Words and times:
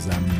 Entdecke 0.00 0.20
Schweden 0.20 0.39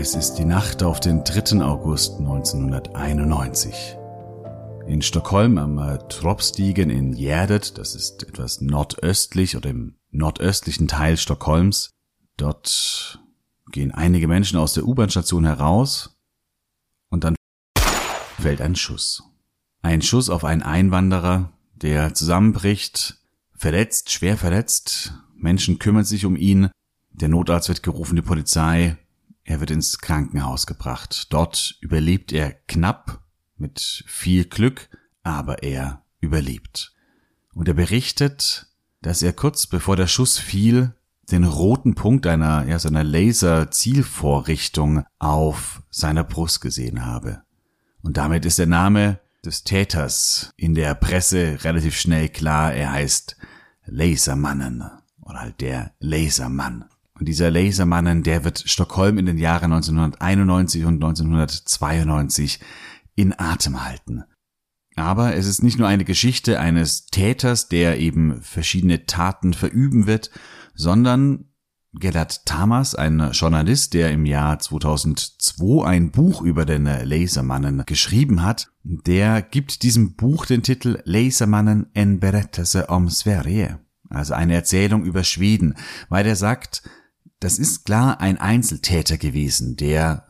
Es 0.00 0.14
ist 0.14 0.36
die 0.36 0.46
Nacht 0.46 0.82
auf 0.82 0.98
den 0.98 1.24
3. 1.24 1.60
August 1.60 2.20
1991. 2.20 3.98
In 4.86 5.02
Stockholm 5.02 5.58
am 5.58 5.76
äh, 5.76 5.98
Tropstigen 6.08 6.88
in 6.88 7.14
Gärdet, 7.14 7.76
das 7.76 7.94
ist 7.94 8.22
etwas 8.22 8.62
nordöstlich 8.62 9.58
oder 9.58 9.68
im 9.68 9.96
nordöstlichen 10.10 10.88
Teil 10.88 11.18
Stockholms, 11.18 11.90
dort 12.38 13.20
gehen 13.72 13.92
einige 13.92 14.26
Menschen 14.26 14.58
aus 14.58 14.72
der 14.72 14.86
U-Bahn-Station 14.86 15.44
heraus 15.44 16.18
und 17.10 17.22
dann 17.22 17.36
fällt 18.38 18.62
ein 18.62 18.76
Schuss. 18.76 19.22
Ein 19.82 20.00
Schuss 20.00 20.30
auf 20.30 20.46
einen 20.46 20.62
Einwanderer, 20.62 21.52
der 21.74 22.14
zusammenbricht, 22.14 23.18
verletzt, 23.54 24.10
schwer 24.10 24.38
verletzt, 24.38 25.12
Menschen 25.36 25.78
kümmern 25.78 26.04
sich 26.04 26.24
um 26.24 26.36
ihn, 26.36 26.70
der 27.10 27.28
Notarzt 27.28 27.68
wird 27.68 27.82
gerufen, 27.82 28.16
die 28.16 28.22
Polizei, 28.22 28.96
er 29.50 29.58
wird 29.58 29.72
ins 29.72 29.98
Krankenhaus 29.98 30.68
gebracht. 30.68 31.32
Dort 31.32 31.76
überlebt 31.80 32.32
er 32.32 32.52
knapp, 32.52 33.20
mit 33.56 34.04
viel 34.06 34.44
Glück, 34.44 34.88
aber 35.24 35.64
er 35.64 36.04
überlebt. 36.20 36.94
Und 37.52 37.66
er 37.66 37.74
berichtet, 37.74 38.68
dass 39.02 39.22
er 39.22 39.32
kurz 39.32 39.66
bevor 39.66 39.96
der 39.96 40.06
Schuss 40.06 40.38
fiel, 40.38 40.94
den 41.32 41.42
roten 41.42 41.96
Punkt 41.96 42.28
einer, 42.28 42.64
ja, 42.68 42.78
seiner 42.78 43.02
Laser-Zielvorrichtung 43.02 45.02
auf 45.18 45.82
seiner 45.90 46.22
Brust 46.22 46.60
gesehen 46.60 47.04
habe. 47.04 47.42
Und 48.02 48.18
damit 48.18 48.46
ist 48.46 48.60
der 48.60 48.68
Name 48.68 49.18
des 49.44 49.64
Täters 49.64 50.52
in 50.56 50.76
der 50.76 50.94
Presse 50.94 51.64
relativ 51.64 51.98
schnell 51.98 52.28
klar. 52.28 52.72
Er 52.72 52.92
heißt 52.92 53.36
Lasermannen 53.86 54.88
oder 55.20 55.40
halt 55.40 55.60
der 55.60 55.90
Lasermann. 55.98 56.84
Und 57.20 57.26
dieser 57.26 57.50
Lasermannen, 57.50 58.22
der 58.22 58.44
wird 58.44 58.64
Stockholm 58.64 59.18
in 59.18 59.26
den 59.26 59.36
Jahren 59.36 59.74
1991 59.74 60.86
und 60.86 60.94
1992 60.94 62.60
in 63.14 63.38
Atem 63.38 63.84
halten. 63.84 64.24
Aber 64.96 65.34
es 65.36 65.46
ist 65.46 65.62
nicht 65.62 65.78
nur 65.78 65.86
eine 65.86 66.06
Geschichte 66.06 66.58
eines 66.58 67.06
Täters, 67.06 67.68
der 67.68 67.98
eben 67.98 68.40
verschiedene 68.40 69.04
Taten 69.04 69.52
verüben 69.52 70.06
wird, 70.06 70.30
sondern 70.74 71.44
Gellert 71.92 72.46
Tamas, 72.46 72.94
ein 72.94 73.32
Journalist, 73.32 73.92
der 73.92 74.12
im 74.12 74.24
Jahr 74.24 74.58
2002 74.58 75.84
ein 75.84 76.12
Buch 76.12 76.40
über 76.40 76.64
den 76.64 76.84
Lasermannen 76.84 77.84
geschrieben 77.84 78.42
hat, 78.42 78.70
der 78.82 79.42
gibt 79.42 79.82
diesem 79.82 80.14
Buch 80.14 80.46
den 80.46 80.62
Titel 80.62 81.02
Lasermannen 81.04 81.90
en 81.92 82.18
berättelse 82.18 82.88
om 82.88 83.10
Sverige, 83.10 83.80
also 84.08 84.32
eine 84.32 84.54
Erzählung 84.54 85.04
über 85.04 85.22
Schweden, 85.22 85.74
weil 86.08 86.26
er 86.26 86.36
sagt, 86.36 86.82
das 87.40 87.58
ist 87.58 87.84
klar 87.84 88.20
ein 88.20 88.38
Einzeltäter 88.38 89.16
gewesen, 89.16 89.76
der 89.76 90.26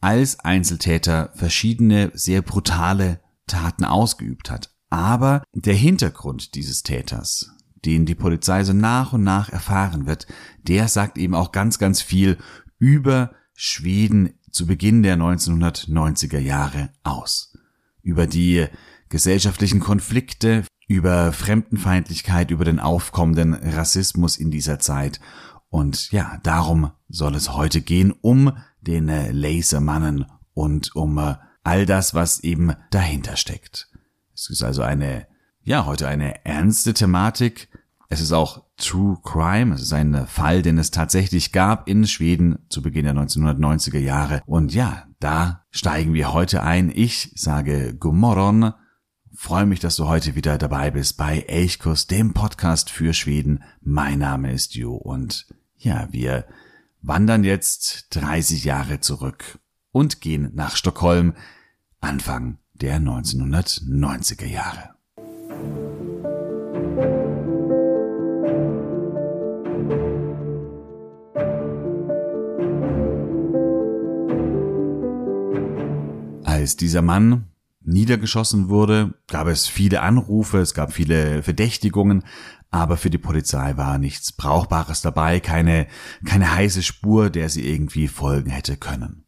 als 0.00 0.40
Einzeltäter 0.40 1.30
verschiedene 1.34 2.10
sehr 2.14 2.42
brutale 2.42 3.20
Taten 3.46 3.84
ausgeübt 3.84 4.50
hat. 4.50 4.70
Aber 4.90 5.42
der 5.52 5.74
Hintergrund 5.74 6.54
dieses 6.54 6.82
Täters, 6.82 7.50
den 7.84 8.06
die 8.06 8.14
Polizei 8.14 8.64
so 8.64 8.72
nach 8.72 9.12
und 9.12 9.24
nach 9.24 9.50
erfahren 9.50 10.06
wird, 10.06 10.26
der 10.62 10.88
sagt 10.88 11.18
eben 11.18 11.34
auch 11.34 11.52
ganz, 11.52 11.78
ganz 11.78 12.00
viel 12.00 12.38
über 12.78 13.34
Schweden 13.54 14.34
zu 14.50 14.66
Beginn 14.66 15.02
der 15.02 15.16
1990er 15.16 16.38
Jahre 16.38 16.90
aus. 17.02 17.56
Über 18.02 18.26
die 18.26 18.66
gesellschaftlichen 19.08 19.80
Konflikte, 19.80 20.64
über 20.86 21.32
Fremdenfeindlichkeit, 21.32 22.50
über 22.50 22.64
den 22.64 22.78
aufkommenden 22.78 23.54
Rassismus 23.54 24.36
in 24.36 24.50
dieser 24.50 24.78
Zeit 24.78 25.20
und 25.74 26.12
ja, 26.12 26.38
darum 26.44 26.92
soll 27.08 27.34
es 27.34 27.52
heute 27.52 27.80
gehen, 27.80 28.12
um 28.12 28.56
den 28.80 29.08
äh, 29.08 29.32
Lasermannen 29.32 30.24
und 30.52 30.94
um 30.94 31.18
äh, 31.18 31.34
all 31.64 31.84
das, 31.84 32.14
was 32.14 32.38
eben 32.44 32.74
dahinter 32.92 33.36
steckt. 33.36 33.88
Es 34.32 34.48
ist 34.50 34.62
also 34.62 34.82
eine, 34.82 35.26
ja, 35.64 35.84
heute 35.84 36.06
eine 36.06 36.44
ernste 36.44 36.94
Thematik. 36.94 37.70
Es 38.08 38.20
ist 38.20 38.30
auch 38.30 38.62
True 38.76 39.18
Crime. 39.24 39.74
Es 39.74 39.82
ist 39.82 39.92
ein 39.92 40.28
Fall, 40.28 40.62
den 40.62 40.78
es 40.78 40.92
tatsächlich 40.92 41.50
gab 41.50 41.88
in 41.88 42.06
Schweden 42.06 42.60
zu 42.68 42.80
Beginn 42.80 43.06
der 43.06 43.14
1990er 43.14 43.98
Jahre. 43.98 44.42
Und 44.46 44.74
ja, 44.74 45.08
da 45.18 45.64
steigen 45.72 46.14
wir 46.14 46.32
heute 46.32 46.62
ein. 46.62 46.92
Ich 46.94 47.32
sage 47.34 47.96
Gomorron. 47.96 48.74
Freue 49.34 49.66
mich, 49.66 49.80
dass 49.80 49.96
du 49.96 50.06
heute 50.06 50.36
wieder 50.36 50.56
dabei 50.56 50.92
bist 50.92 51.16
bei 51.16 51.40
Elchkurs, 51.40 52.06
dem 52.06 52.32
Podcast 52.32 52.90
für 52.90 53.12
Schweden. 53.12 53.64
Mein 53.80 54.20
Name 54.20 54.52
ist 54.52 54.76
Jo 54.76 54.94
und 54.94 55.48
ja, 55.84 56.08
wir 56.10 56.46
wandern 57.02 57.44
jetzt 57.44 58.06
30 58.16 58.64
Jahre 58.64 59.00
zurück 59.00 59.58
und 59.92 60.20
gehen 60.20 60.50
nach 60.54 60.76
Stockholm 60.76 61.34
Anfang 62.00 62.58
der 62.72 62.98
1990er 62.98 64.46
Jahre. 64.46 64.94
Als 76.44 76.76
dieser 76.76 77.02
Mann 77.02 77.53
niedergeschossen 77.84 78.68
wurde, 78.68 79.14
gab 79.28 79.46
es 79.46 79.66
viele 79.66 80.02
Anrufe, 80.02 80.58
es 80.58 80.74
gab 80.74 80.92
viele 80.92 81.42
Verdächtigungen, 81.42 82.24
aber 82.70 82.96
für 82.96 83.10
die 83.10 83.18
Polizei 83.18 83.76
war 83.76 83.98
nichts 83.98 84.32
Brauchbares 84.32 85.00
dabei, 85.00 85.40
keine, 85.40 85.86
keine 86.24 86.54
heiße 86.54 86.82
Spur, 86.82 87.30
der 87.30 87.48
sie 87.48 87.68
irgendwie 87.68 88.08
folgen 88.08 88.50
hätte 88.50 88.76
können. 88.76 89.24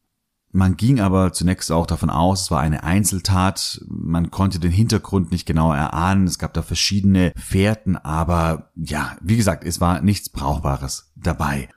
Man 0.56 0.76
ging 0.76 1.00
aber 1.00 1.32
zunächst 1.34 1.70
auch 1.70 1.86
davon 1.86 2.08
aus, 2.08 2.44
es 2.44 2.50
war 2.50 2.60
eine 2.60 2.82
Einzeltat, 2.82 3.84
man 3.88 4.30
konnte 4.30 4.58
den 4.58 4.72
Hintergrund 4.72 5.30
nicht 5.30 5.44
genau 5.44 5.72
erahnen, 5.72 6.26
es 6.26 6.38
gab 6.38 6.54
da 6.54 6.62
verschiedene 6.62 7.32
Fährten, 7.36 7.96
aber 7.96 8.70
ja, 8.74 9.16
wie 9.20 9.36
gesagt, 9.36 9.64
es 9.64 9.80
war 9.80 10.00
nichts 10.00 10.30
Brauchbares 10.30 11.12
dabei. 11.14 11.68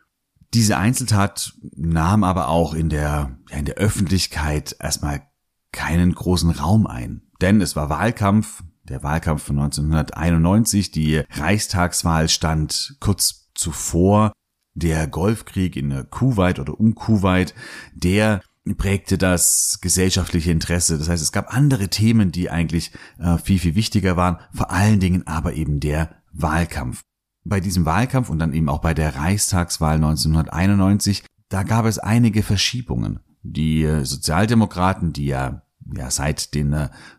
Diese 0.53 0.77
Einzeltat 0.77 1.53
nahm 1.75 2.23
aber 2.23 2.47
auch 2.47 2.73
in 2.73 2.89
der, 2.89 3.37
ja, 3.51 3.57
in 3.57 3.65
der 3.65 3.75
Öffentlichkeit 3.75 4.75
erstmal 4.79 5.21
keinen 5.71 6.13
großen 6.13 6.51
Raum 6.51 6.87
ein. 6.87 7.21
Denn 7.41 7.61
es 7.61 7.75
war 7.75 7.89
Wahlkampf, 7.89 8.63
der 8.83 9.03
Wahlkampf 9.03 9.43
von 9.43 9.59
1991, 9.59 10.91
die 10.91 11.23
Reichstagswahl 11.31 12.27
stand 12.27 12.97
kurz 12.99 13.49
zuvor. 13.53 14.31
Der 14.75 15.07
Golfkrieg 15.07 15.75
in 15.75 16.09
Kuwait 16.09 16.59
oder 16.59 16.79
um 16.79 16.95
Kuwait, 16.95 17.53
der 17.93 18.41
prägte 18.77 19.17
das 19.17 19.79
gesellschaftliche 19.81 20.51
Interesse. 20.51 20.97
Das 20.97 21.09
heißt, 21.09 21.23
es 21.23 21.31
gab 21.31 21.53
andere 21.53 21.89
Themen, 21.89 22.31
die 22.31 22.49
eigentlich 22.49 22.91
äh, 23.17 23.37
viel, 23.37 23.59
viel 23.59 23.75
wichtiger 23.75 24.15
waren, 24.15 24.37
vor 24.53 24.71
allen 24.71 24.99
Dingen 24.99 25.25
aber 25.27 25.53
eben 25.53 25.79
der 25.79 26.15
Wahlkampf. 26.31 27.01
Bei 27.43 27.59
diesem 27.59 27.85
Wahlkampf 27.85 28.29
und 28.29 28.39
dann 28.39 28.53
eben 28.53 28.69
auch 28.69 28.79
bei 28.79 28.93
der 28.93 29.15
Reichstagswahl 29.15 29.95
1991, 29.95 31.23
da 31.49 31.63
gab 31.63 31.85
es 31.85 31.97
einige 31.99 32.43
Verschiebungen. 32.43 33.19
Die 33.43 33.87
Sozialdemokraten, 34.03 35.13
die 35.13 35.27
ja 35.27 35.61
ja 35.95 36.11
seit 36.11 36.53
den 36.53 36.75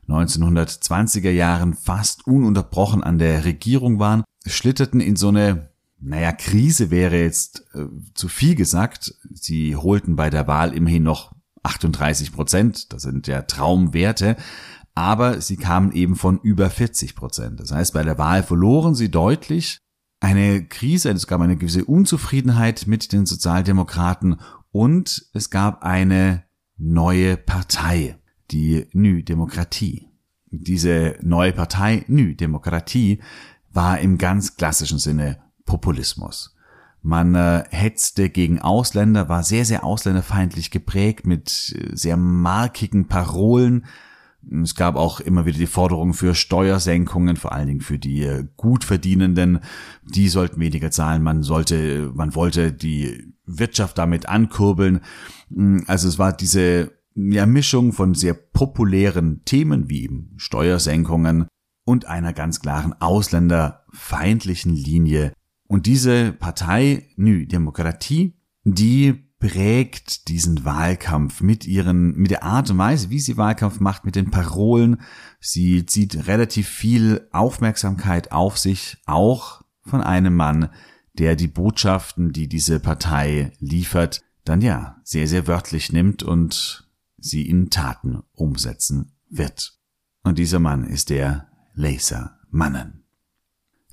1920er 0.09 1.29
äh, 1.29 1.37
Jahren 1.37 1.75
fast 1.75 2.27
ununterbrochen 2.27 3.03
an 3.03 3.19
der 3.19 3.45
Regierung 3.45 3.99
waren, 3.99 4.23
schlitterten 4.47 5.01
in 5.01 5.17
so 5.17 5.29
eine 5.29 5.71
naja, 6.03 6.33
Krise 6.33 6.91
wäre 6.91 7.21
jetzt 7.21 7.67
äh, 7.75 7.85
zu 8.15 8.29
viel 8.29 8.55
gesagt. 8.55 9.15
Sie 9.35 9.77
holten 9.77 10.17
bei 10.17 10.31
der 10.31 10.47
Wahl 10.47 10.73
immerhin 10.73 11.03
noch 11.03 11.33
38 11.63 12.33
Prozent. 12.33 12.93
Das 12.93 13.03
sind 13.03 13.27
ja 13.27 13.43
Traumwerte. 13.43 14.37
Aber 14.95 15.43
sie 15.43 15.57
kamen 15.57 15.93
eben 15.93 16.17
von 16.17 16.41
über 16.41 16.71
40 16.71 17.15
Prozent. 17.15 17.61
Das 17.61 17.71
heißt, 17.71 17.93
bei 17.93 18.03
der 18.03 18.17
Wahl 18.17 18.43
verloren 18.43 18.95
sie 18.95 19.11
deutlich. 19.11 19.79
Eine 20.21 20.65
Krise, 20.65 21.11
es 21.11 21.27
gab 21.27 21.41
eine 21.43 21.57
gewisse 21.57 21.85
Unzufriedenheit 21.85 22.87
mit 22.87 23.13
den 23.13 23.27
Sozialdemokraten 23.27 24.41
und 24.73 25.27
es 25.35 25.51
gab 25.51 25.83
eine 25.83 26.45
neue 26.77 27.37
Partei, 27.37 28.19
die 28.51 28.87
Nü 28.93 29.23
Demokratie. 29.23 30.09
Diese 30.51 31.17
neue 31.21 31.53
Partei, 31.53 32.05
Nü 32.09 32.35
Demokratie, 32.35 33.21
war 33.73 34.01
im 34.01 34.19
ganz 34.19 34.57
klassischen 34.57 34.99
Sinne 34.99 35.39
Populismus. 35.65 36.57
Man 37.03 37.35
äh, 37.35 37.65
hetzte 37.71 38.29
gegen 38.29 38.61
Ausländer, 38.61 39.29
war 39.29 39.43
sehr, 39.43 39.65
sehr 39.65 39.85
ausländerfeindlich 39.85 40.71
geprägt 40.71 41.27
mit 41.27 41.75
äh, 41.77 41.97
sehr 41.97 42.17
markigen 42.17 43.09
Parolen. 43.09 43.87
Es 44.63 44.75
gab 44.75 44.97
auch 44.97 45.21
immer 45.21 45.45
wieder 45.45 45.59
die 45.59 45.67
Forderungen 45.67 46.15
für 46.15 46.35
Steuersenkungen, 46.35 47.37
vor 47.37 47.53
allen 47.53 47.69
Dingen 47.69 47.81
für 47.81 47.99
die 47.99 48.23
äh, 48.23 48.45
Gutverdienenden. 48.57 49.61
Die 50.05 50.29
sollten 50.29 50.61
weniger 50.61 50.91
zahlen. 50.91 51.23
Man 51.23 51.43
sollte, 51.43 52.11
man 52.15 52.35
wollte 52.35 52.73
die 52.73 53.35
Wirtschaft 53.45 53.99
damit 53.99 54.29
ankurbeln. 54.29 55.01
Mm, 55.51 55.81
also 55.87 56.09
es 56.09 56.19
war 56.19 56.33
diese 56.33 56.93
ja, 57.15 57.47
Mischung 57.47 57.93
von 57.93 58.15
sehr 58.15 58.35
populären 58.35 59.43
Themen 59.45 59.91
wie 59.91 60.05
eben 60.05 60.33
Steuersenkungen 60.37 61.47
und 61.85 62.07
einer 62.07 62.33
ganz 62.33 62.61
klaren 62.61 62.95
ausländerfeindlichen 62.99 64.75
Linie. 64.75 65.33
Und 65.69 65.87
diese 65.87 66.33
Partei 66.33 67.09
Nü 67.17 67.47
Demokratie, 67.47 68.35
die 68.65 69.30
prägt 69.41 70.29
diesen 70.29 70.65
Wahlkampf 70.65 71.41
mit 71.41 71.67
ihren, 71.67 72.15
mit 72.15 72.31
der 72.31 72.45
Art 72.45 72.71
und 72.71 72.79
Weise, 72.79 73.11
wie 73.11 73.19
sie 73.19 73.39
Wahlkampf 73.39 73.81
macht, 73.81 74.05
mit 74.05 74.15
den 74.15 74.31
Parolen. 74.31 75.01
Sie 75.41 75.87
zieht 75.87 76.29
relativ 76.29 76.69
viel 76.69 77.27
Aufmerksamkeit 77.33 78.33
auf 78.33 78.59
sich, 78.59 78.99
auch 79.07 79.63
von 79.83 80.03
einem 80.03 80.37
Mann, 80.37 80.69
der 81.15 81.37
die 81.37 81.49
Botschaften, 81.49 82.33
die 82.33 82.49
diese 82.49 82.81
Partei 82.81 83.53
liefert, 83.59 84.23
dann 84.45 84.61
ja 84.61 85.01
sehr, 85.05 85.27
sehr 85.27 85.47
wörtlich 85.47 85.91
nimmt 85.91 86.23
und 86.23 86.89
sie 87.17 87.49
in 87.49 87.71
Taten 87.71 88.23
umsetzen 88.33 89.17
wird. 89.29 89.79
Und 90.23 90.39
dieser 90.39 90.61
Mann 90.61 90.85
ist 90.85 91.09
der 91.09 91.49
Laser 91.75 92.39
Mannen. 92.51 93.00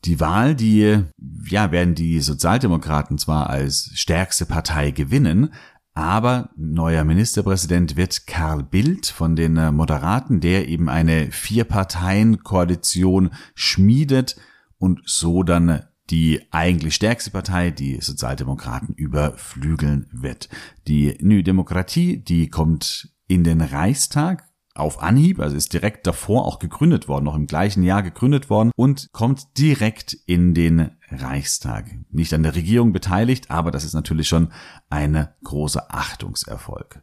Die 0.08 0.20
Wahl, 0.22 0.56
die, 0.56 1.04
ja, 1.50 1.72
werden 1.74 1.94
die 1.94 2.22
Sozialdemokraten 2.22 3.18
zwar 3.18 3.50
als 3.50 3.92
stärkste 3.94 4.46
Partei 4.46 4.92
gewinnen, 4.92 5.52
aber 5.94 6.52
neuer 6.56 7.04
Ministerpräsident 7.04 7.98
wird 7.98 8.26
Karl 8.26 8.64
Bildt 8.64 9.08
von 9.08 9.36
den 9.36 9.56
Moderaten, 9.76 10.40
der 10.40 10.70
eben 10.70 10.88
eine 10.88 11.30
Vier-Parteien-Koalition 11.32 13.32
schmiedet 13.54 14.38
und 14.78 15.02
so 15.04 15.44
dann 15.44 15.84
die 16.10 16.42
eigentlich 16.52 16.96
stärkste 16.96 17.32
Partei, 17.32 17.72
die 17.72 18.00
Sozialdemokraten, 18.00 18.96
überflügeln 18.96 20.08
wird. 20.14 20.48
Die 20.88 21.18
New 21.20 21.42
Demokratie, 21.42 22.16
die 22.16 22.50
kommt 22.50 23.10
in 23.28 23.44
den 23.44 23.60
Reichstag 23.60 24.47
auf 24.78 25.02
Anhieb, 25.02 25.40
also 25.40 25.56
ist 25.56 25.74
direkt 25.74 26.08
davor 26.08 26.46
auch 26.46 26.60
gegründet 26.60 27.08
worden, 27.08 27.26
noch 27.26 27.36
im 27.36 27.48
gleichen 27.48 27.84
Jahr 27.84 28.04
gegründet 28.04 28.50
worden 28.50 28.72
und 28.76 29.10
kommt 29.12 29.58
direkt 29.58 30.14
in 30.14 30.54
den 30.54 30.92
Reichstag. 31.10 31.86
Nicht 32.10 32.34
an 32.34 32.44
der 32.44 32.56
Regierung 32.56 32.94
beteiligt, 32.94 33.50
aber 33.50 33.72
das 33.72 33.84
ist 33.84 33.94
natürlich 33.94 34.28
schon 34.28 34.50
ein 34.90 35.28
großer 35.44 35.94
Achtungserfolg. 35.94 37.02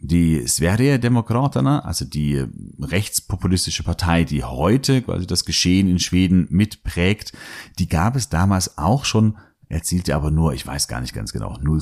Die 0.00 0.46
Sverige 0.46 1.00
Demokraterna, 1.00 1.80
also 1.80 2.04
die 2.04 2.44
rechtspopulistische 2.80 3.82
Partei, 3.82 4.22
die 4.22 4.44
heute 4.44 5.02
quasi 5.02 5.26
das 5.26 5.44
Geschehen 5.44 5.88
in 5.88 5.98
Schweden 5.98 6.46
mitprägt, 6.50 7.32
die 7.80 7.88
gab 7.88 8.14
es 8.14 8.28
damals 8.28 8.78
auch 8.78 9.04
schon, 9.04 9.38
erzielte 9.68 10.14
aber 10.14 10.30
nur, 10.30 10.54
ich 10.54 10.64
weiß 10.64 10.86
gar 10.86 11.00
nicht 11.00 11.14
ganz 11.14 11.32
genau, 11.32 11.58
0, 11.60 11.80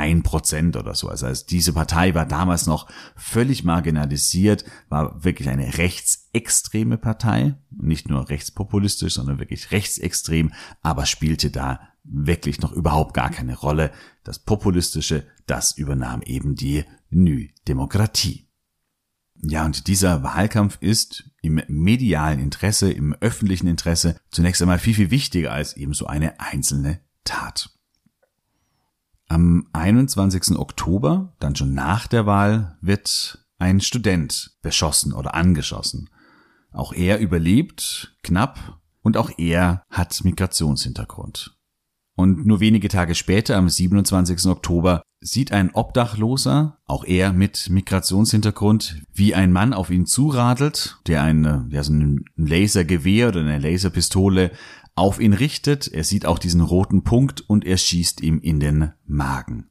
ein 0.00 0.22
Prozent 0.22 0.76
oder 0.76 0.94
so. 0.94 1.08
Also, 1.08 1.26
also 1.26 1.44
diese 1.46 1.74
Partei 1.74 2.14
war 2.14 2.24
damals 2.24 2.66
noch 2.66 2.88
völlig 3.16 3.64
marginalisiert, 3.64 4.64
war 4.88 5.22
wirklich 5.22 5.50
eine 5.50 5.76
rechtsextreme 5.76 6.96
Partei, 6.96 7.54
nicht 7.70 8.08
nur 8.08 8.30
rechtspopulistisch, 8.30 9.14
sondern 9.14 9.38
wirklich 9.38 9.72
rechtsextrem, 9.72 10.52
aber 10.80 11.04
spielte 11.04 11.50
da 11.50 11.80
wirklich 12.02 12.62
noch 12.62 12.72
überhaupt 12.72 13.12
gar 13.12 13.30
keine 13.30 13.56
Rolle. 13.56 13.92
Das 14.24 14.38
Populistische, 14.38 15.26
das 15.46 15.76
übernahm 15.76 16.22
eben 16.22 16.54
die 16.54 16.84
Nü 17.10 17.48
Demokratie. 17.68 18.48
Ja, 19.42 19.66
und 19.66 19.86
dieser 19.86 20.22
Wahlkampf 20.22 20.78
ist 20.80 21.30
im 21.42 21.60
medialen 21.68 22.40
Interesse, 22.40 22.90
im 22.90 23.14
öffentlichen 23.20 23.66
Interesse 23.66 24.18
zunächst 24.30 24.62
einmal 24.62 24.78
viel, 24.78 24.94
viel 24.94 25.10
wichtiger 25.10 25.52
als 25.52 25.76
eben 25.76 25.92
so 25.92 26.06
eine 26.06 26.40
einzelne 26.40 27.00
Tat. 27.24 27.70
Am 29.30 29.68
21. 29.72 30.58
Oktober, 30.58 31.36
dann 31.38 31.54
schon 31.54 31.72
nach 31.72 32.08
der 32.08 32.26
Wahl, 32.26 32.76
wird 32.80 33.46
ein 33.60 33.80
Student 33.80 34.56
beschossen 34.60 35.12
oder 35.12 35.34
angeschossen. 35.34 36.10
Auch 36.72 36.92
er 36.92 37.20
überlebt 37.20 38.16
knapp 38.24 38.80
und 39.02 39.16
auch 39.16 39.30
er 39.38 39.84
hat 39.88 40.24
Migrationshintergrund. 40.24 41.56
Und 42.16 42.44
nur 42.44 42.58
wenige 42.58 42.88
Tage 42.88 43.14
später, 43.14 43.56
am 43.56 43.68
27. 43.68 44.46
Oktober, 44.46 45.00
sieht 45.20 45.52
ein 45.52 45.70
Obdachloser, 45.74 46.78
auch 46.86 47.04
er 47.04 47.32
mit 47.32 47.70
Migrationshintergrund, 47.70 49.02
wie 49.14 49.36
ein 49.36 49.52
Mann 49.52 49.72
auf 49.72 49.90
ihn 49.90 50.06
zuradelt, 50.06 50.98
der 51.06 51.22
ein, 51.22 51.68
ja, 51.70 51.84
so 51.84 51.92
ein 51.92 52.24
Lasergewehr 52.34 53.28
oder 53.28 53.40
eine 53.40 53.58
Laserpistole 53.58 54.50
auf 55.00 55.18
ihn 55.18 55.32
richtet. 55.32 55.88
Er 55.88 56.04
sieht 56.04 56.26
auch 56.26 56.38
diesen 56.38 56.60
roten 56.60 57.04
Punkt 57.04 57.40
und 57.40 57.64
er 57.64 57.78
schießt 57.78 58.20
ihm 58.20 58.38
in 58.38 58.60
den 58.60 58.92
Magen. 59.06 59.70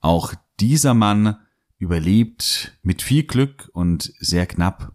Auch 0.00 0.32
dieser 0.60 0.94
Mann 0.94 1.36
überlebt 1.76 2.78
mit 2.82 3.02
viel 3.02 3.24
Glück 3.24 3.68
und 3.74 4.14
sehr 4.18 4.46
knapp. 4.46 4.94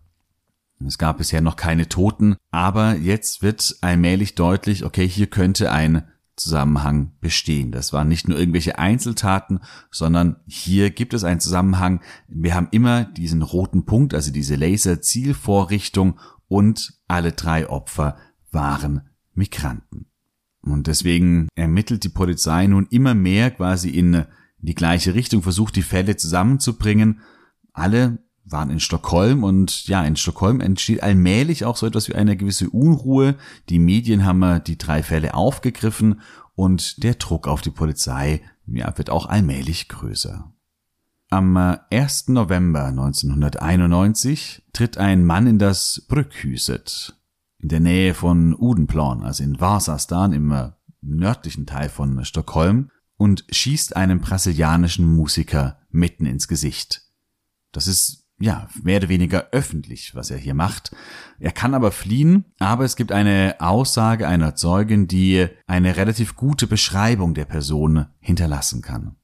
Es 0.84 0.98
gab 0.98 1.19
bisher 1.19 1.41
noch 1.41 1.57
keine 1.57 1.88
Toten, 1.88 2.38
aber 2.50 2.96
jetzt 2.96 3.43
wird 3.43 3.77
allmählich 3.81 4.34
deutlich, 4.34 4.84
okay, 4.84 5.07
hier 5.07 5.27
könnte 5.27 5.72
ein 5.72 6.07
Zusammenhang 6.36 7.12
bestehen. 7.19 7.72
Das 7.72 7.93
waren 7.93 8.07
nicht 8.07 8.27
nur 8.27 8.39
irgendwelche 8.39 8.79
Einzeltaten, 8.79 9.60
sondern 9.91 10.38
hier 10.48 10.89
gibt 10.89 11.13
es 11.13 11.24
einen 11.24 11.39
Zusammenhang. 11.39 12.01
Wir 12.27 12.55
haben 12.55 12.69
immer 12.72 13.05
diesen 13.05 13.43
roten 13.43 13.86
Punkt, 13.86 14.15
also 14.15 14.31
diese 14.31 14.55
Laserzielvorrichtung 14.55 16.19
und 16.48 17.00
alle 17.07 17.34
drei 17.34 17.69
Opfer 17.69 18.17
waren 18.51 19.01
Migranten. 19.38 20.08
Und 20.62 20.88
deswegen 20.88 21.48
ermittelt 21.56 22.03
die 22.03 22.10
Polizei 22.10 22.67
nun 22.67 22.88
immer 22.89 23.13
mehr 23.13 23.51
quasi 23.51 23.89
in 23.89 24.25
die 24.60 24.75
gleiche 24.75 25.13
Richtung, 25.13 25.44
versucht 25.44 25.75
die 25.75 25.82
Fälle 25.84 26.17
zusammenzubringen. 26.17 27.22
Alle 27.74 28.17
waren 28.44 28.70
in 28.70 28.79
Stockholm 28.79 29.44
und 29.44 29.88
ja, 29.88 30.03
in 30.03 30.15
Stockholm 30.15 30.62
entsteht 30.62 31.03
allmählich 31.03 31.65
auch 31.65 31.77
so 31.77 31.86
etwas 31.86 32.08
wie 32.08 32.15
eine 32.15 32.38
gewisse 32.38 32.70
Unruhe. 32.70 33.36
Die 33.70 33.79
Medien 33.79 34.25
haben 34.25 34.63
die 34.63 34.77
drei 34.77 35.03
Fälle 35.03 35.34
aufgegriffen 35.34 36.22
und 36.56 37.03
der 37.03 37.15
Druck 37.15 37.48
auf 37.48 37.62
die 37.62 37.72
Polizei 37.72 38.41
ja, 38.65 38.98
wird 38.98 39.10
auch 39.10 39.27
allmählich 39.27 39.89
größer. 39.89 40.51
Am 41.29 41.58
1. 41.58 42.29
November 42.29 42.86
1991 42.86 44.63
tritt 44.72 44.98
ein 44.98 45.25
Mann 45.25 45.46
in 45.46 45.60
das 45.60 46.06
Brückhuset 46.08 47.16
in 47.67 47.69
der 47.69 47.79
Nähe 47.81 48.13
von 48.13 48.55
Udenplan, 48.57 49.24
also 49.24 49.43
in 49.43 49.59
Vasastan 49.59 50.31
im 50.31 50.53
äh, 50.53 50.69
nördlichen 51.01 51.65
Teil 51.65 51.89
von 51.89 52.24
Stockholm, 52.24 52.91
und 53.17 53.43
schießt 53.50 53.97
einem 53.97 54.21
brasilianischen 54.21 55.05
Musiker 55.05 55.77
mitten 55.89 56.25
ins 56.25 56.47
Gesicht. 56.47 57.01
Das 57.74 57.88
ist 57.88 58.25
ja, 58.39 58.69
mehr 58.83 59.00
oder 59.00 59.09
weniger 59.09 59.50
öffentlich, 59.51 60.15
was 60.15 60.31
er 60.31 60.38
hier 60.38 60.53
macht. 60.53 60.95
Er 61.39 61.51
kann 61.51 61.74
aber 61.74 61.91
fliehen, 61.91 62.45
aber 62.57 62.86
es 62.86 62.95
gibt 62.95 63.12
eine 63.12 63.57
Aussage 63.59 64.29
einer 64.29 64.55
Zeugin, 64.55 65.09
die 65.09 65.47
eine 65.65 65.97
relativ 65.97 66.38
gute 66.38 66.67
Beschreibung 66.67 67.33
der 67.33 67.45
Person 67.45 68.05
hinterlassen 68.19 68.81
kann. 68.81 69.17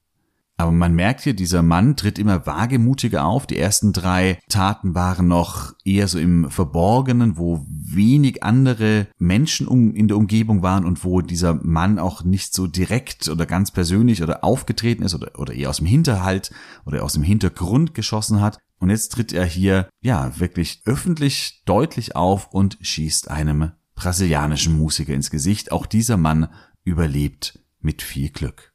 Aber 0.56 0.70
man 0.70 0.94
merkt 0.94 1.22
hier, 1.22 1.34
dieser 1.34 1.62
Mann 1.62 1.96
tritt 1.96 2.18
immer 2.18 2.46
wagemutiger 2.46 3.24
auf. 3.24 3.46
Die 3.46 3.58
ersten 3.58 3.92
drei 3.92 4.38
Taten 4.48 4.94
waren 4.94 5.26
noch 5.26 5.74
eher 5.84 6.06
so 6.06 6.18
im 6.18 6.48
Verborgenen, 6.48 7.36
wo 7.36 7.66
wenig 7.68 8.44
andere 8.44 9.08
Menschen 9.18 9.66
um, 9.66 9.94
in 9.94 10.06
der 10.06 10.16
Umgebung 10.16 10.62
waren 10.62 10.84
und 10.84 11.04
wo 11.04 11.20
dieser 11.22 11.54
Mann 11.54 11.98
auch 11.98 12.22
nicht 12.22 12.54
so 12.54 12.68
direkt 12.68 13.28
oder 13.28 13.46
ganz 13.46 13.72
persönlich 13.72 14.22
oder 14.22 14.44
aufgetreten 14.44 15.02
ist 15.02 15.14
oder, 15.14 15.32
oder 15.38 15.54
eher 15.54 15.70
aus 15.70 15.78
dem 15.78 15.86
Hinterhalt 15.86 16.52
oder 16.84 17.02
aus 17.02 17.14
dem 17.14 17.24
Hintergrund 17.24 17.92
geschossen 17.94 18.40
hat. 18.40 18.58
Und 18.78 18.90
jetzt 18.90 19.10
tritt 19.12 19.32
er 19.32 19.46
hier, 19.46 19.88
ja, 20.02 20.38
wirklich 20.38 20.82
öffentlich 20.84 21.62
deutlich 21.64 22.14
auf 22.14 22.52
und 22.52 22.78
schießt 22.80 23.28
einem 23.28 23.72
brasilianischen 23.96 24.76
Musiker 24.76 25.14
ins 25.14 25.30
Gesicht. 25.30 25.72
Auch 25.72 25.86
dieser 25.86 26.16
Mann 26.16 26.48
überlebt 26.84 27.58
mit 27.80 28.02
viel 28.02 28.30
Glück. 28.30 28.73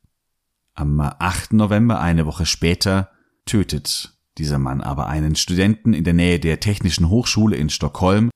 Am 0.80 1.02
8. 1.02 1.52
November, 1.52 2.00
eine 2.00 2.26
Woche 2.26 2.46
später, 2.46 3.10
tötet 3.44 4.18
dieser 4.38 4.60
Mann 4.60 4.80
aber 4.80 5.08
einen 5.08 5.36
Studenten 5.36 5.92
in 5.92 6.06
der 6.06 6.14
Nähe 6.14 6.40
der 6.40 6.62
Technischen 6.62 7.10
Hochschule 7.10 7.58
in 7.58 7.70
Stockholm. 7.70 8.30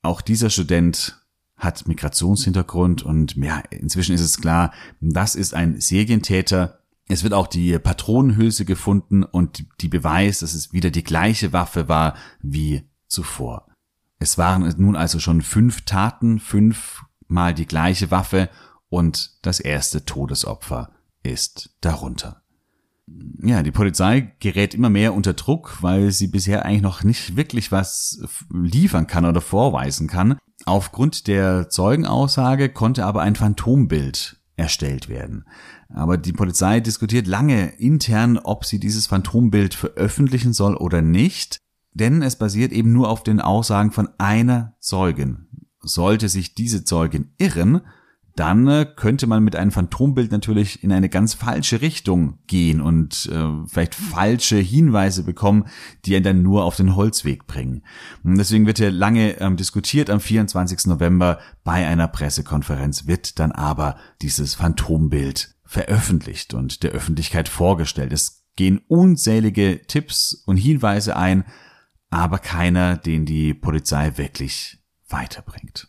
Auch 0.00 0.22
dieser 0.22 0.48
Student 0.48 1.20
hat 1.58 1.86
Migrationshintergrund 1.86 3.02
und 3.02 3.36
ja, 3.36 3.58
inzwischen 3.68 4.14
ist 4.14 4.22
es 4.22 4.40
klar, 4.40 4.72
das 5.02 5.34
ist 5.34 5.52
ein 5.52 5.78
Serientäter. 5.78 6.78
Es 7.06 7.22
wird 7.22 7.34
auch 7.34 7.46
die 7.46 7.78
Patronenhülse 7.78 8.64
gefunden 8.64 9.22
und 9.22 9.66
die 9.82 9.88
Beweis, 9.88 10.38
dass 10.38 10.54
es 10.54 10.72
wieder 10.72 10.88
die 10.88 11.04
gleiche 11.04 11.52
Waffe 11.52 11.90
war 11.90 12.14
wie 12.40 12.88
zuvor. 13.08 13.66
Es 14.18 14.38
waren 14.38 14.74
nun 14.78 14.96
also 14.96 15.18
schon 15.18 15.42
fünf 15.42 15.82
Taten, 15.82 16.38
fünfmal 16.38 17.52
die 17.52 17.66
gleiche 17.66 18.10
Waffe 18.10 18.48
und 18.88 19.32
das 19.42 19.60
erste 19.60 20.06
Todesopfer 20.06 20.94
ist 21.22 21.76
darunter. 21.80 22.42
Ja, 23.42 23.62
die 23.62 23.72
Polizei 23.72 24.32
gerät 24.38 24.74
immer 24.74 24.90
mehr 24.90 25.14
unter 25.14 25.34
Druck, 25.34 25.78
weil 25.80 26.12
sie 26.12 26.28
bisher 26.28 26.64
eigentlich 26.64 26.82
noch 26.82 27.02
nicht 27.02 27.36
wirklich 27.36 27.72
was 27.72 28.22
liefern 28.52 29.06
kann 29.06 29.24
oder 29.24 29.40
vorweisen 29.40 30.06
kann. 30.06 30.38
Aufgrund 30.66 31.26
der 31.26 31.68
Zeugenaussage 31.70 32.68
konnte 32.68 33.04
aber 33.04 33.22
ein 33.22 33.34
Phantombild 33.34 34.40
erstellt 34.56 35.08
werden. 35.08 35.44
Aber 35.88 36.18
die 36.18 36.32
Polizei 36.32 36.80
diskutiert 36.80 37.26
lange 37.26 37.70
intern, 37.78 38.38
ob 38.38 38.64
sie 38.64 38.78
dieses 38.78 39.06
Phantombild 39.06 39.74
veröffentlichen 39.74 40.52
soll 40.52 40.76
oder 40.76 41.02
nicht, 41.02 41.58
denn 41.92 42.22
es 42.22 42.36
basiert 42.36 42.70
eben 42.70 42.92
nur 42.92 43.08
auf 43.08 43.24
den 43.24 43.40
Aussagen 43.40 43.90
von 43.90 44.08
einer 44.18 44.76
Zeugin. 44.78 45.48
Sollte 45.80 46.28
sich 46.28 46.54
diese 46.54 46.84
Zeugin 46.84 47.32
irren, 47.38 47.80
dann 48.36 48.66
äh, 48.68 48.86
könnte 48.96 49.26
man 49.26 49.42
mit 49.42 49.56
einem 49.56 49.70
Phantombild 49.70 50.32
natürlich 50.32 50.82
in 50.82 50.92
eine 50.92 51.08
ganz 51.08 51.34
falsche 51.34 51.80
Richtung 51.80 52.38
gehen 52.46 52.80
und 52.80 53.28
äh, 53.32 53.66
vielleicht 53.66 53.94
falsche 53.94 54.56
Hinweise 54.56 55.24
bekommen, 55.24 55.66
die 56.04 56.14
einen 56.14 56.24
dann 56.24 56.42
nur 56.42 56.64
auf 56.64 56.76
den 56.76 56.96
Holzweg 56.96 57.46
bringen. 57.46 57.82
Und 58.22 58.38
deswegen 58.38 58.66
wird 58.66 58.78
hier 58.78 58.90
lange 58.90 59.40
ähm, 59.40 59.56
diskutiert. 59.56 60.10
Am 60.10 60.20
24. 60.20 60.86
November 60.86 61.38
bei 61.64 61.86
einer 61.86 62.08
Pressekonferenz 62.08 63.06
wird 63.06 63.38
dann 63.38 63.52
aber 63.52 63.96
dieses 64.22 64.54
Phantombild 64.54 65.54
veröffentlicht 65.64 66.54
und 66.54 66.82
der 66.82 66.90
Öffentlichkeit 66.90 67.48
vorgestellt. 67.48 68.12
Es 68.12 68.44
gehen 68.56 68.80
unzählige 68.88 69.82
Tipps 69.86 70.34
und 70.46 70.56
Hinweise 70.56 71.16
ein, 71.16 71.44
aber 72.10 72.38
keiner, 72.38 72.96
den 72.96 73.24
die 73.24 73.54
Polizei 73.54 74.16
wirklich 74.16 74.78
weiterbringt. 75.08 75.88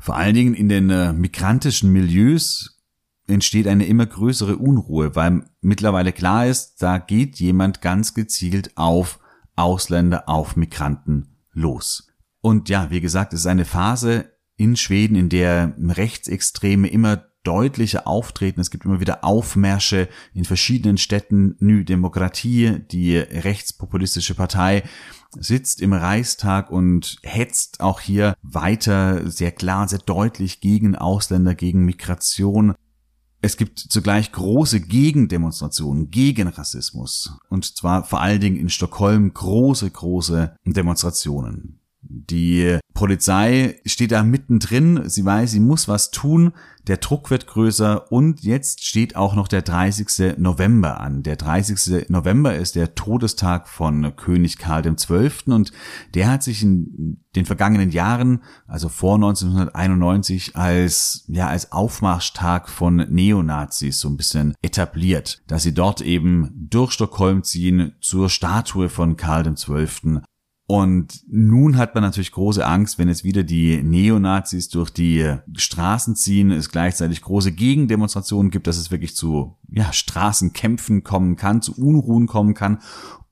Vor 0.00 0.16
allen 0.16 0.34
Dingen 0.34 0.54
in 0.54 0.70
den 0.70 0.88
äh, 0.88 1.12
migrantischen 1.12 1.92
Milieus 1.92 2.80
entsteht 3.26 3.68
eine 3.68 3.84
immer 3.84 4.06
größere 4.06 4.56
Unruhe, 4.56 5.14
weil 5.14 5.44
mittlerweile 5.60 6.12
klar 6.12 6.46
ist, 6.46 6.82
da 6.82 6.98
geht 6.98 7.38
jemand 7.38 7.82
ganz 7.82 8.14
gezielt 8.14 8.76
auf 8.76 9.20
Ausländer, 9.56 10.28
auf 10.28 10.56
Migranten 10.56 11.36
los. 11.52 12.08
Und 12.40 12.70
ja, 12.70 12.90
wie 12.90 13.02
gesagt, 13.02 13.34
es 13.34 13.40
ist 13.40 13.46
eine 13.46 13.66
Phase 13.66 14.32
in 14.56 14.74
Schweden, 14.74 15.16
in 15.16 15.28
der 15.28 15.74
Rechtsextreme 15.78 16.88
immer 16.88 17.26
deutlicher 17.42 18.06
auftreten. 18.06 18.60
Es 18.60 18.70
gibt 18.70 18.86
immer 18.86 19.00
wieder 19.00 19.22
Aufmärsche 19.22 20.08
in 20.32 20.44
verschiedenen 20.44 20.98
Städten. 20.98 21.56
Ny 21.60 21.84
Demokratie, 21.84 22.80
die 22.90 23.16
rechtspopulistische 23.16 24.34
Partei, 24.34 24.82
sitzt 25.38 25.80
im 25.80 25.92
Reichstag 25.92 26.70
und 26.70 27.18
hetzt 27.22 27.80
auch 27.80 28.00
hier 28.00 28.34
weiter 28.42 29.30
sehr 29.30 29.52
klar, 29.52 29.88
sehr 29.88 30.00
deutlich 30.00 30.60
gegen 30.60 30.96
Ausländer, 30.96 31.54
gegen 31.54 31.84
Migration. 31.84 32.74
Es 33.42 33.56
gibt 33.56 33.78
zugleich 33.78 34.32
große 34.32 34.80
Gegendemonstrationen 34.80 36.10
gegen 36.10 36.48
Rassismus. 36.48 37.38
Und 37.48 37.76
zwar 37.76 38.04
vor 38.04 38.20
allen 38.20 38.40
Dingen 38.40 38.56
in 38.56 38.68
Stockholm 38.68 39.32
große, 39.32 39.90
große 39.90 40.56
Demonstrationen. 40.64 41.79
Die 42.12 42.78
Polizei 42.92 43.80
steht 43.86 44.10
da 44.10 44.24
mittendrin, 44.24 45.08
sie 45.08 45.24
weiß, 45.24 45.52
sie 45.52 45.60
muss 45.60 45.86
was 45.86 46.10
tun, 46.10 46.52
der 46.88 46.96
Druck 46.96 47.30
wird 47.30 47.46
größer 47.46 48.10
und 48.10 48.42
jetzt 48.42 48.84
steht 48.84 49.14
auch 49.14 49.36
noch 49.36 49.46
der 49.46 49.62
30. 49.62 50.38
November 50.38 51.00
an. 51.00 51.22
Der 51.22 51.36
30. 51.36 52.08
November 52.08 52.56
ist 52.56 52.74
der 52.74 52.96
Todestag 52.96 53.68
von 53.68 54.16
König 54.16 54.58
Karl 54.58 54.82
XII. 54.82 55.30
und 55.46 55.72
der 56.14 56.28
hat 56.28 56.42
sich 56.42 56.64
in 56.64 57.22
den 57.36 57.46
vergangenen 57.46 57.90
Jahren, 57.90 58.42
also 58.66 58.88
vor 58.88 59.14
1991, 59.14 60.56
als, 60.56 61.24
ja, 61.28 61.46
als 61.46 61.70
Aufmarschtag 61.70 62.68
von 62.68 62.96
Neonazis 62.96 64.00
so 64.00 64.08
ein 64.08 64.16
bisschen 64.16 64.54
etabliert, 64.62 65.42
dass 65.46 65.62
sie 65.62 65.74
dort 65.74 66.00
eben 66.00 66.50
durch 66.68 66.90
Stockholm 66.90 67.44
ziehen 67.44 67.92
zur 68.00 68.28
Statue 68.28 68.88
von 68.88 69.16
Karl 69.16 69.54
XII 69.54 70.22
und 70.70 71.24
nun 71.26 71.76
hat 71.76 71.96
man 71.96 72.04
natürlich 72.04 72.30
große 72.30 72.64
Angst, 72.64 72.96
wenn 72.96 73.08
es 73.08 73.24
wieder 73.24 73.42
die 73.42 73.82
Neonazis 73.82 74.68
durch 74.68 74.90
die 74.90 75.34
Straßen 75.56 76.14
ziehen, 76.14 76.52
es 76.52 76.70
gleichzeitig 76.70 77.22
große 77.22 77.50
Gegendemonstrationen 77.50 78.52
gibt, 78.52 78.68
dass 78.68 78.76
es 78.76 78.92
wirklich 78.92 79.16
zu 79.16 79.58
ja, 79.68 79.92
Straßenkämpfen 79.92 81.02
kommen 81.02 81.34
kann, 81.34 81.60
zu 81.60 81.76
Unruhen 81.76 82.28
kommen 82.28 82.54
kann. 82.54 82.78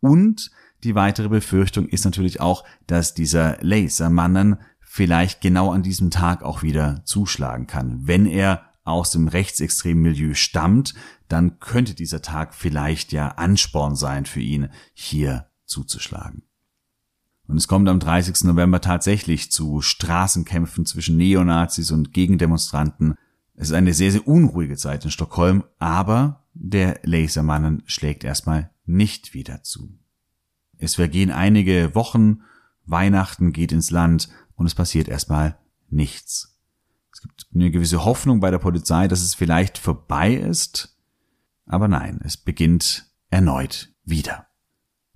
Und 0.00 0.50
die 0.82 0.96
weitere 0.96 1.28
Befürchtung 1.28 1.86
ist 1.86 2.04
natürlich 2.04 2.40
auch, 2.40 2.64
dass 2.88 3.14
dieser 3.14 3.58
Lasermannen 3.60 4.56
vielleicht 4.80 5.40
genau 5.40 5.70
an 5.70 5.84
diesem 5.84 6.10
Tag 6.10 6.42
auch 6.42 6.64
wieder 6.64 7.02
zuschlagen 7.04 7.68
kann. 7.68 8.00
Wenn 8.08 8.26
er 8.26 8.62
aus 8.82 9.10
dem 9.10 9.28
rechtsextremen 9.28 10.02
Milieu 10.02 10.34
stammt, 10.34 10.92
dann 11.28 11.60
könnte 11.60 11.94
dieser 11.94 12.20
Tag 12.20 12.52
vielleicht 12.52 13.12
ja 13.12 13.28
Ansporn 13.28 13.94
sein 13.94 14.26
für 14.26 14.40
ihn, 14.40 14.70
hier 14.92 15.46
zuzuschlagen. 15.66 16.47
Und 17.48 17.56
es 17.56 17.66
kommt 17.66 17.88
am 17.88 17.98
30. 17.98 18.44
November 18.44 18.80
tatsächlich 18.82 19.50
zu 19.50 19.80
Straßenkämpfen 19.80 20.84
zwischen 20.84 21.16
Neonazis 21.16 21.90
und 21.90 22.12
Gegendemonstranten. 22.12 23.14
Es 23.54 23.70
ist 23.70 23.74
eine 23.74 23.94
sehr, 23.94 24.12
sehr 24.12 24.28
unruhige 24.28 24.76
Zeit 24.76 25.04
in 25.04 25.10
Stockholm, 25.10 25.64
aber 25.78 26.44
der 26.52 27.00
Lasermannen 27.04 27.82
schlägt 27.86 28.22
erstmal 28.22 28.70
nicht 28.84 29.32
wieder 29.32 29.62
zu. 29.62 29.98
Es 30.76 30.96
vergehen 30.96 31.30
einige 31.30 31.94
Wochen, 31.94 32.42
Weihnachten 32.84 33.52
geht 33.52 33.72
ins 33.72 33.90
Land 33.90 34.28
und 34.54 34.66
es 34.66 34.74
passiert 34.74 35.08
erstmal 35.08 35.58
nichts. 35.88 36.58
Es 37.12 37.22
gibt 37.22 37.46
eine 37.54 37.70
gewisse 37.70 38.04
Hoffnung 38.04 38.40
bei 38.40 38.50
der 38.50 38.58
Polizei, 38.58 39.08
dass 39.08 39.22
es 39.22 39.34
vielleicht 39.34 39.78
vorbei 39.78 40.34
ist, 40.34 40.98
aber 41.64 41.88
nein, 41.88 42.20
es 42.22 42.36
beginnt 42.36 43.10
erneut 43.30 43.92
wieder. 44.04 44.47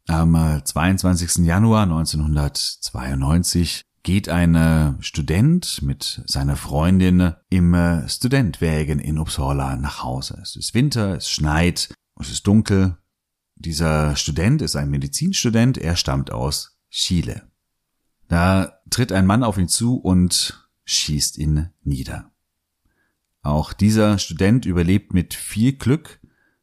Am 0.08 0.62
22. 0.64 1.38
Äh, 1.38 1.42
Januar 1.42 1.84
1992 1.84 3.82
geht 4.02 4.28
ein 4.28 4.96
Student 5.00 5.80
mit 5.82 6.22
seiner 6.26 6.56
Freundin 6.56 7.34
im 7.50 7.72
äh, 7.74 8.08
Studentwägen 8.08 8.98
in 8.98 9.18
Uppsala 9.18 9.76
nach 9.76 10.02
Hause. 10.02 10.40
Es 10.42 10.56
ist 10.56 10.74
Winter, 10.74 11.16
es 11.16 11.30
schneit, 11.30 11.94
es 12.18 12.30
ist 12.30 12.46
dunkel. 12.46 12.98
Dieser 13.54 14.16
Student 14.16 14.60
ist 14.60 14.74
ein 14.74 14.90
Medizinstudent, 14.90 15.78
er 15.78 15.94
stammt 15.94 16.32
aus 16.32 16.80
Chile. 16.90 17.48
Da 18.26 18.80
tritt 18.90 19.12
ein 19.12 19.26
Mann 19.26 19.44
auf 19.44 19.56
ihn 19.56 19.68
zu 19.68 19.98
und 19.98 20.68
schießt 20.84 21.38
ihn 21.38 21.70
nieder. 21.84 22.32
Auch 23.42 23.72
dieser 23.72 24.18
Student 24.18 24.66
überlebt 24.66 25.14
mit 25.14 25.34
viel 25.34 25.74
Glück 25.74 26.20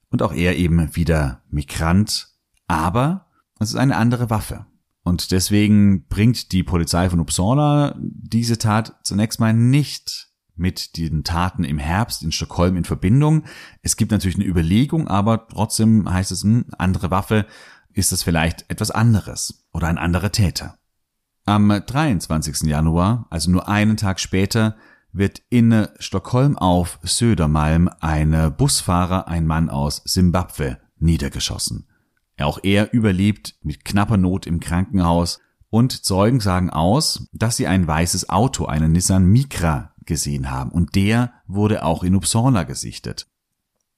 und 0.10 0.22
auch 0.22 0.34
er 0.34 0.58
eben 0.58 0.94
wieder 0.96 1.44
Migrant, 1.50 2.34
aber 2.68 3.29
es 3.60 3.70
ist 3.70 3.76
eine 3.76 3.98
andere 3.98 4.30
Waffe. 4.30 4.66
Und 5.04 5.32
deswegen 5.32 6.08
bringt 6.08 6.52
die 6.52 6.64
Polizei 6.64 7.10
von 7.10 7.20
Uppsala 7.20 7.96
diese 8.00 8.58
Tat 8.58 9.00
zunächst 9.04 9.40
mal 9.40 9.54
nicht 9.54 10.30
mit 10.56 10.98
den 10.98 11.24
Taten 11.24 11.64
im 11.64 11.78
Herbst 11.78 12.22
in 12.22 12.32
Stockholm 12.32 12.76
in 12.76 12.84
Verbindung. 12.84 13.44
Es 13.82 13.96
gibt 13.96 14.12
natürlich 14.12 14.36
eine 14.36 14.46
Überlegung, 14.46 15.08
aber 15.08 15.48
trotzdem 15.48 16.12
heißt 16.12 16.32
es, 16.32 16.44
hm, 16.44 16.66
andere 16.78 17.12
Waffe, 17.12 17.46
ist 17.94 18.12
das 18.12 18.24
vielleicht 18.24 18.70
etwas 18.70 18.92
anderes 18.92 19.66
oder 19.72 19.88
ein 19.88 19.98
anderer 19.98 20.32
Täter. 20.32 20.78
Am 21.46 21.70
23. 21.70 22.70
Januar, 22.70 23.26
also 23.30 23.50
nur 23.50 23.68
einen 23.68 23.98
Tag 23.98 24.20
später, 24.20 24.76
wird 25.12 25.42
in 25.50 25.88
Stockholm 25.98 26.58
auf 26.58 27.00
Södermalm 27.02 27.90
ein 28.00 28.54
Busfahrer, 28.56 29.28
ein 29.28 29.48
Mann 29.48 29.70
aus 29.70 30.04
Simbabwe, 30.06 30.78
niedergeschossen. 31.00 31.89
Auch 32.42 32.60
er 32.64 32.94
überlebt 32.94 33.56
mit 33.62 33.86
knapper 33.86 34.18
Not 34.18 34.48
im 34.48 34.60
Krankenhaus 34.60 35.40
und 35.70 36.04
Zeugen 36.06 36.40
sagen 36.40 36.70
aus, 36.70 37.28
dass 37.32 37.58
sie 37.58 37.68
ein 37.68 37.88
weißes 37.88 38.30
Auto, 38.30 38.66
einen 38.66 38.92
Nissan 38.92 39.26
Micra, 39.26 39.94
gesehen 40.06 40.50
haben 40.50 40.72
und 40.72 40.96
der 40.96 41.32
wurde 41.48 41.86
auch 41.86 42.04
in 42.04 42.16
Uppsala 42.16 42.64
gesichtet. 42.64 43.28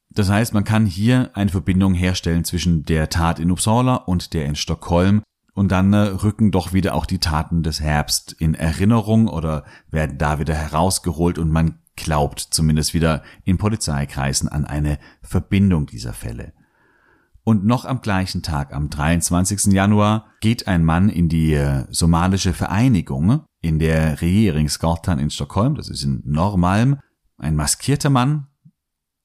Das 0.09 0.29
heißt, 0.29 0.53
man 0.53 0.65
kann 0.65 0.85
hier 0.85 1.31
eine 1.35 1.49
Verbindung 1.49 1.93
herstellen 1.93 2.43
zwischen 2.43 2.83
der 2.83 3.09
Tat 3.09 3.39
in 3.39 3.49
Uppsala 3.49 3.95
und 3.95 4.33
der 4.33 4.45
in 4.45 4.55
Stockholm 4.55 5.23
und 5.53 5.71
dann 5.71 5.93
äh, 5.93 5.97
rücken 5.97 6.51
doch 6.51 6.73
wieder 6.73 6.93
auch 6.95 7.05
die 7.05 7.19
Taten 7.19 7.63
des 7.63 7.79
Herbst 7.79 8.33
in 8.33 8.55
Erinnerung 8.55 9.27
oder 9.27 9.63
werden 9.89 10.17
da 10.17 10.37
wieder 10.37 10.53
herausgeholt 10.53 11.37
und 11.37 11.49
man 11.49 11.79
glaubt 11.95 12.39
zumindest 12.39 12.93
wieder 12.93 13.23
in 13.45 13.57
Polizeikreisen 13.57 14.49
an 14.49 14.65
eine 14.65 14.99
Verbindung 15.21 15.85
dieser 15.85 16.13
Fälle. 16.13 16.53
Und 17.43 17.65
noch 17.65 17.85
am 17.85 18.01
gleichen 18.01 18.43
Tag, 18.43 18.73
am 18.73 18.89
23. 18.89 19.73
Januar, 19.73 20.27
geht 20.41 20.67
ein 20.67 20.83
Mann 20.83 21.09
in 21.09 21.27
die 21.27 21.53
äh, 21.53 21.85
somalische 21.89 22.53
Vereinigung 22.53 23.43
in 23.61 23.79
der 23.79 24.21
Regeringsgatan 24.21 25.19
in 25.19 25.29
Stockholm, 25.29 25.75
das 25.75 25.89
ist 25.89 26.03
in 26.03 26.21
Normalm, 26.25 26.99
ein 27.37 27.55
maskierter 27.55 28.09
Mann. 28.09 28.47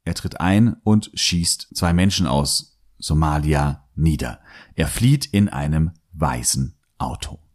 Er 0.04 0.14
tritt 0.14 0.40
ein 0.40 0.76
und 0.84 1.10
schießt 1.14 1.74
zwei 1.74 1.92
Menschen 1.92 2.26
aus 2.26 2.78
Somalia 2.98 3.86
nieder. 3.94 4.40
Er 4.74 4.88
flieht 4.88 5.26
in 5.26 5.48
einem 5.48 5.92
weißen 6.12 6.78
Auto. 6.98 7.45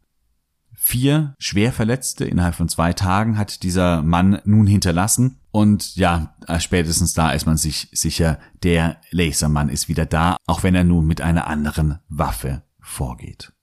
Vier 0.83 1.35
Schwerverletzte 1.37 2.25
innerhalb 2.25 2.55
von 2.55 2.67
zwei 2.67 2.91
Tagen 2.91 3.37
hat 3.37 3.61
dieser 3.61 4.01
Mann 4.01 4.41
nun 4.45 4.65
hinterlassen. 4.65 5.37
Und 5.51 5.95
ja, 5.95 6.33
spätestens 6.57 7.13
da 7.13 7.33
ist 7.33 7.45
man 7.45 7.55
sich 7.55 7.89
sicher, 7.91 8.39
der 8.63 8.97
Lasermann 9.11 9.69
ist 9.69 9.89
wieder 9.89 10.07
da, 10.07 10.37
auch 10.47 10.63
wenn 10.63 10.73
er 10.73 10.83
nun 10.83 11.05
mit 11.05 11.21
einer 11.21 11.45
anderen 11.45 11.99
Waffe 12.09 12.63
vorgeht. 12.79 13.53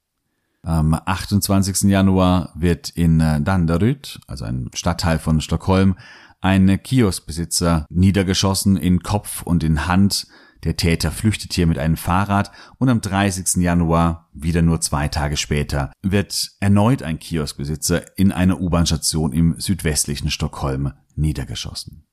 Am 0.63 0.95
28. 0.95 1.91
Januar 1.91 2.53
wird 2.55 2.91
in 2.91 3.19
Danderyd, 3.19 4.21
also 4.29 4.45
ein 4.45 4.71
Stadtteil 4.73 5.19
von 5.19 5.41
Stockholm, 5.41 5.97
ein 6.41 6.81
Kioskbesitzer 6.81 7.85
niedergeschossen 7.91 8.77
in 8.77 9.03
Kopf 9.03 9.43
und 9.43 9.65
in 9.65 9.89
Hand 9.89 10.29
der 10.65 10.77
Täter 10.77 11.11
flüchtet 11.11 11.53
hier 11.53 11.67
mit 11.67 11.79
einem 11.79 11.97
Fahrrad 11.97 12.51
und 12.79 12.89
am 12.89 13.01
30. 13.01 13.63
Januar, 13.63 14.29
wieder 14.33 14.63
nur 14.63 14.81
zwei 14.81 15.09
Tage 15.09 15.37
später, 15.37 15.93
wird 16.03 16.53
erneut 16.61 17.03
ein 17.03 17.19
Kioskbesitzer 17.19 18.19
in 18.19 18.33
einer 18.33 18.61
U-Bahn-Station 18.61 19.33
im 19.33 19.55
südwestlichen 19.59 20.31
Stockholm 20.31 20.93
niedergeschossen. 21.15 22.05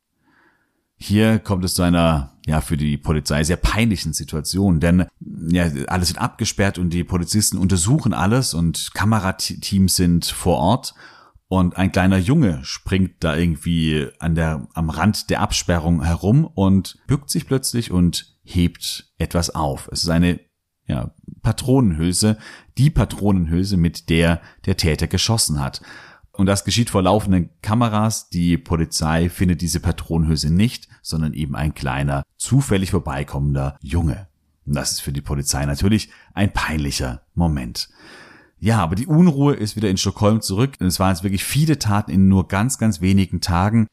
Hier 0.98 1.40
kommt 1.40 1.66
es 1.66 1.76
zu 1.76 1.82
einer, 1.82 2.38
ja, 2.46 2.62
für 2.62 2.78
die 2.78 2.98
Polizei 2.98 3.44
sehr 3.44 3.58
peinlichen 3.58 4.14
Situation, 4.14 4.80
denn 4.80 5.06
ja, 5.50 5.70
alles 5.88 6.10
wird 6.10 6.22
abgesperrt 6.22 6.78
und 6.78 6.92
die 6.92 7.04
Polizisten 7.04 7.58
untersuchen 7.58 8.14
alles 8.14 8.54
und 8.54 8.92
Kamerateams 8.94 9.96
sind 9.96 10.26
vor 10.26 10.58
Ort 10.58 10.94
und 11.48 11.78
ein 11.78 11.92
kleiner 11.92 12.18
Junge 12.18 12.60
springt 12.64 13.16
da 13.20 13.36
irgendwie 13.36 14.08
an 14.20 14.36
der, 14.36 14.68
am 14.74 14.90
Rand 14.90 15.30
der 15.30 15.42
Absperrung 15.42 16.04
herum 16.04 16.46
und 16.46 16.98
bückt 17.08 17.30
sich 17.30 17.46
plötzlich 17.46 17.92
und 17.92 18.35
hebt 18.46 19.12
etwas 19.18 19.54
auf. 19.54 19.90
Es 19.92 20.04
ist 20.04 20.10
eine 20.10 20.40
ja, 20.88 21.12
Patronenhülse, 21.42 22.38
die 22.78 22.90
Patronenhülse, 22.90 23.76
mit 23.76 24.10
der 24.10 24.42
der 24.66 24.78
Täter 24.78 25.08
geschossen 25.08 25.60
hat. 25.60 25.82
Und 26.32 26.48
das 26.48 26.66
geschieht 26.66 26.90
vor 26.90 27.02
laufenden 27.02 27.50
Kameras. 27.62 28.30
Die 28.30 28.58
Polizei 28.58 29.30
findet 29.30 29.62
diese 29.62 29.80
Patronenhülse 29.80 30.54
nicht, 30.54 30.88
sondern 31.02 31.34
eben 31.34 31.56
ein 31.56 31.74
kleiner, 31.74 32.24
zufällig 32.38 32.92
vorbeikommender 32.92 33.78
Junge. 33.82 34.28
Und 34.66 34.76
das 34.76 34.92
ist 34.92 35.02
für 35.02 35.14
die 35.14 35.22
Polizei 35.22 35.66
natürlich 35.66 36.10
ein 36.34 36.52
peinlicher 36.52 37.22
Moment. 37.34 37.90
Ja, 38.60 38.80
aber 38.80 38.96
die 38.96 39.08
Unruhe 39.08 39.54
ist 39.54 39.76
wieder 39.76 39.90
in 39.90 39.98
Stockholm 39.98 40.42
zurück. 40.42 40.74
Es 40.80 41.00
waren 41.00 41.14
jetzt 41.14 41.24
wirklich 41.24 41.44
viele 41.44 41.78
Taten 41.78 42.12
in 42.12 42.28
nur 42.28 42.48
ganz, 42.48 42.78
ganz 42.78 43.00
wenigen 43.00 43.42
Tagen. 43.42 43.88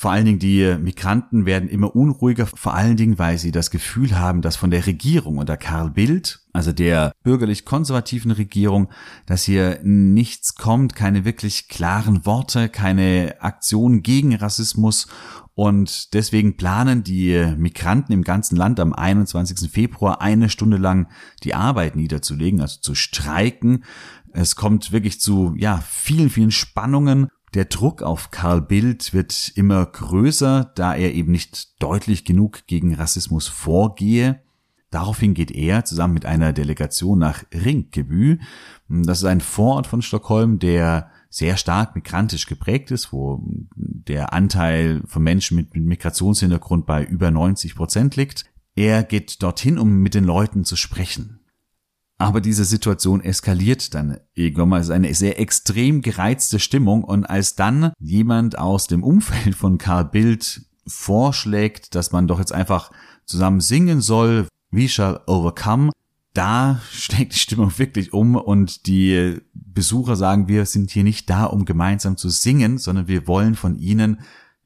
Vor 0.00 0.12
allen 0.12 0.26
Dingen 0.26 0.38
die 0.38 0.76
Migranten 0.78 1.44
werden 1.44 1.68
immer 1.68 1.96
unruhiger, 1.96 2.46
vor 2.46 2.74
allen 2.74 2.96
Dingen, 2.96 3.18
weil 3.18 3.36
sie 3.36 3.50
das 3.50 3.72
Gefühl 3.72 4.16
haben, 4.16 4.42
dass 4.42 4.54
von 4.54 4.70
der 4.70 4.86
Regierung 4.86 5.38
unter 5.38 5.56
Karl 5.56 5.90
Bildt, 5.90 6.46
also 6.52 6.70
der 6.70 7.10
bürgerlich-konservativen 7.24 8.30
Regierung, 8.30 8.92
dass 9.26 9.42
hier 9.42 9.80
nichts 9.82 10.54
kommt, 10.54 10.94
keine 10.94 11.24
wirklich 11.24 11.66
klaren 11.66 12.24
Worte, 12.24 12.68
keine 12.68 13.38
Aktion 13.40 14.02
gegen 14.02 14.36
Rassismus 14.36 15.08
und 15.56 16.14
deswegen 16.14 16.56
planen 16.56 17.02
die 17.02 17.52
Migranten 17.56 18.12
im 18.12 18.22
ganzen 18.22 18.54
Land 18.54 18.78
am 18.78 18.92
21. 18.92 19.68
Februar 19.68 20.20
eine 20.20 20.48
Stunde 20.48 20.76
lang 20.76 21.08
die 21.42 21.54
Arbeit 21.54 21.96
niederzulegen, 21.96 22.60
also 22.60 22.78
zu 22.80 22.94
streiken. 22.94 23.82
Es 24.30 24.54
kommt 24.54 24.92
wirklich 24.92 25.20
zu, 25.20 25.56
ja, 25.56 25.82
vielen, 25.84 26.30
vielen 26.30 26.52
Spannungen 26.52 27.26
der 27.54 27.66
Druck 27.66 28.02
auf 28.02 28.30
Karl 28.30 28.60
Bildt 28.60 29.14
wird 29.14 29.52
immer 29.54 29.84
größer, 29.84 30.72
da 30.74 30.94
er 30.94 31.14
eben 31.14 31.32
nicht 31.32 31.82
deutlich 31.82 32.24
genug 32.24 32.66
gegen 32.66 32.94
Rassismus 32.94 33.48
vorgehe. 33.48 34.40
Daraufhin 34.90 35.34
geht 35.34 35.50
er 35.50 35.84
zusammen 35.84 36.14
mit 36.14 36.24
einer 36.24 36.52
Delegation 36.52 37.18
nach 37.18 37.44
Rinkeby. 37.52 38.38
Das 38.88 39.18
ist 39.18 39.24
ein 39.24 39.42
Vorort 39.42 39.86
von 39.86 40.00
Stockholm, 40.00 40.58
der 40.58 41.10
sehr 41.28 41.58
stark 41.58 41.94
migrantisch 41.94 42.46
geprägt 42.46 42.90
ist, 42.90 43.12
wo 43.12 43.42
der 43.76 44.32
Anteil 44.32 45.02
von 45.06 45.22
Menschen 45.22 45.56
mit 45.56 45.74
Migrationshintergrund 45.74 46.86
bei 46.86 47.04
über 47.04 47.30
90 47.30 47.74
Prozent 47.74 48.16
liegt. 48.16 48.46
Er 48.74 49.02
geht 49.02 49.42
dorthin, 49.42 49.78
um 49.78 49.98
mit 49.98 50.14
den 50.14 50.24
Leuten 50.24 50.64
zu 50.64 50.76
sprechen. 50.76 51.40
Aber 52.18 52.40
diese 52.40 52.64
Situation 52.64 53.22
eskaliert 53.22 53.94
dann 53.94 54.18
irgendwann 54.34 54.68
mal. 54.70 54.80
Es 54.80 54.88
ist 54.88 54.92
eine 54.92 55.14
sehr 55.14 55.38
extrem 55.38 56.02
gereizte 56.02 56.58
Stimmung. 56.58 57.04
Und 57.04 57.24
als 57.24 57.54
dann 57.54 57.92
jemand 58.00 58.58
aus 58.58 58.88
dem 58.88 59.04
Umfeld 59.04 59.54
von 59.54 59.78
Karl 59.78 60.06
Bild 60.06 60.62
vorschlägt, 60.86 61.94
dass 61.94 62.10
man 62.10 62.26
doch 62.26 62.40
jetzt 62.40 62.52
einfach 62.52 62.90
zusammen 63.24 63.60
singen 63.60 64.00
soll, 64.00 64.48
We 64.70 64.88
Shall 64.88 65.20
Overcome, 65.26 65.92
da 66.34 66.80
schlägt 66.90 67.34
die 67.34 67.38
Stimmung 67.38 67.78
wirklich 67.78 68.12
um 68.12 68.34
und 68.34 68.86
die 68.86 69.38
Besucher 69.54 70.16
sagen, 70.16 70.48
wir 70.48 70.66
sind 70.66 70.90
hier 70.90 71.04
nicht 71.04 71.30
da, 71.30 71.44
um 71.44 71.64
gemeinsam 71.64 72.16
zu 72.16 72.30
singen, 72.30 72.78
sondern 72.78 73.06
wir 73.06 73.28
wollen 73.28 73.54
von 73.54 73.76
ihnen, 73.76 74.20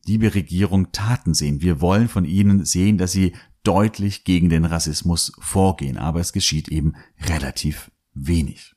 liebe 0.07 0.35
Regierung, 0.35 0.91
Taten 0.93 1.35
sehen. 1.35 1.61
Wir 1.61 1.83
wollen 1.83 2.09
von 2.09 2.25
ihnen 2.25 2.65
sehen, 2.65 2.97
dass 2.97 3.13
sie 3.13 3.35
deutlich 3.63 4.25
gegen 4.25 4.49
den 4.49 4.65
Rassismus 4.65 5.33
vorgehen, 5.39 5.97
aber 5.97 6.21
es 6.21 6.33
geschieht 6.33 6.69
eben 6.69 6.95
relativ 7.21 7.91
wenig. 8.15 8.75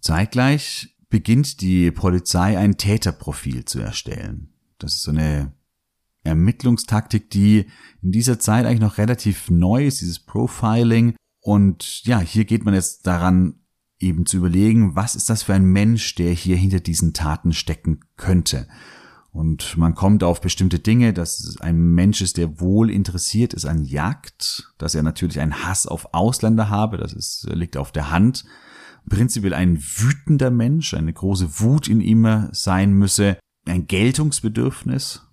Zeitgleich 0.00 0.96
beginnt 1.08 1.60
die 1.60 1.90
Polizei 1.90 2.56
ein 2.58 2.76
Täterprofil 2.76 3.64
zu 3.64 3.80
erstellen. 3.80 4.52
Das 4.78 4.94
ist 4.94 5.02
so 5.02 5.10
eine 5.10 5.52
Ermittlungstaktik, 6.22 7.30
die 7.30 7.66
in 8.02 8.12
dieser 8.12 8.38
Zeit 8.38 8.66
eigentlich 8.66 8.80
noch 8.80 8.98
relativ 8.98 9.50
neu 9.50 9.86
ist, 9.86 10.00
dieses 10.00 10.20
Profiling. 10.20 11.14
Und 11.40 12.04
ja, 12.04 12.20
hier 12.20 12.44
geht 12.44 12.64
man 12.64 12.74
jetzt 12.74 13.06
daran, 13.06 13.54
eben 13.98 14.24
zu 14.26 14.38
überlegen, 14.38 14.96
was 14.96 15.14
ist 15.14 15.28
das 15.28 15.42
für 15.42 15.54
ein 15.54 15.64
Mensch, 15.64 16.14
der 16.14 16.32
hier 16.32 16.56
hinter 16.56 16.80
diesen 16.80 17.12
Taten 17.12 17.52
stecken 17.52 18.00
könnte. 18.16 18.66
Und 19.32 19.76
man 19.76 19.94
kommt 19.94 20.24
auf 20.24 20.40
bestimmte 20.40 20.80
Dinge, 20.80 21.12
dass 21.12 21.56
ein 21.60 21.76
Mensch 21.94 22.20
ist, 22.20 22.36
der 22.36 22.60
wohl 22.60 22.90
interessiert 22.90 23.54
ist 23.54 23.64
an 23.64 23.84
Jagd, 23.84 24.72
dass 24.76 24.94
er 24.94 25.02
natürlich 25.02 25.38
einen 25.38 25.64
Hass 25.64 25.86
auf 25.86 26.14
Ausländer 26.14 26.68
habe, 26.68 26.96
das 26.96 27.12
ist, 27.12 27.48
liegt 27.52 27.76
auf 27.76 27.92
der 27.92 28.10
Hand. 28.10 28.44
Prinzipiell 29.08 29.54
ein 29.54 29.78
wütender 29.80 30.50
Mensch, 30.50 30.94
eine 30.94 31.12
große 31.12 31.60
Wut 31.60 31.88
in 31.88 32.00
ihm 32.00 32.48
sein 32.52 32.92
müsse, 32.92 33.38
ein 33.66 33.86
Geltungsbedürfnis 33.86 35.26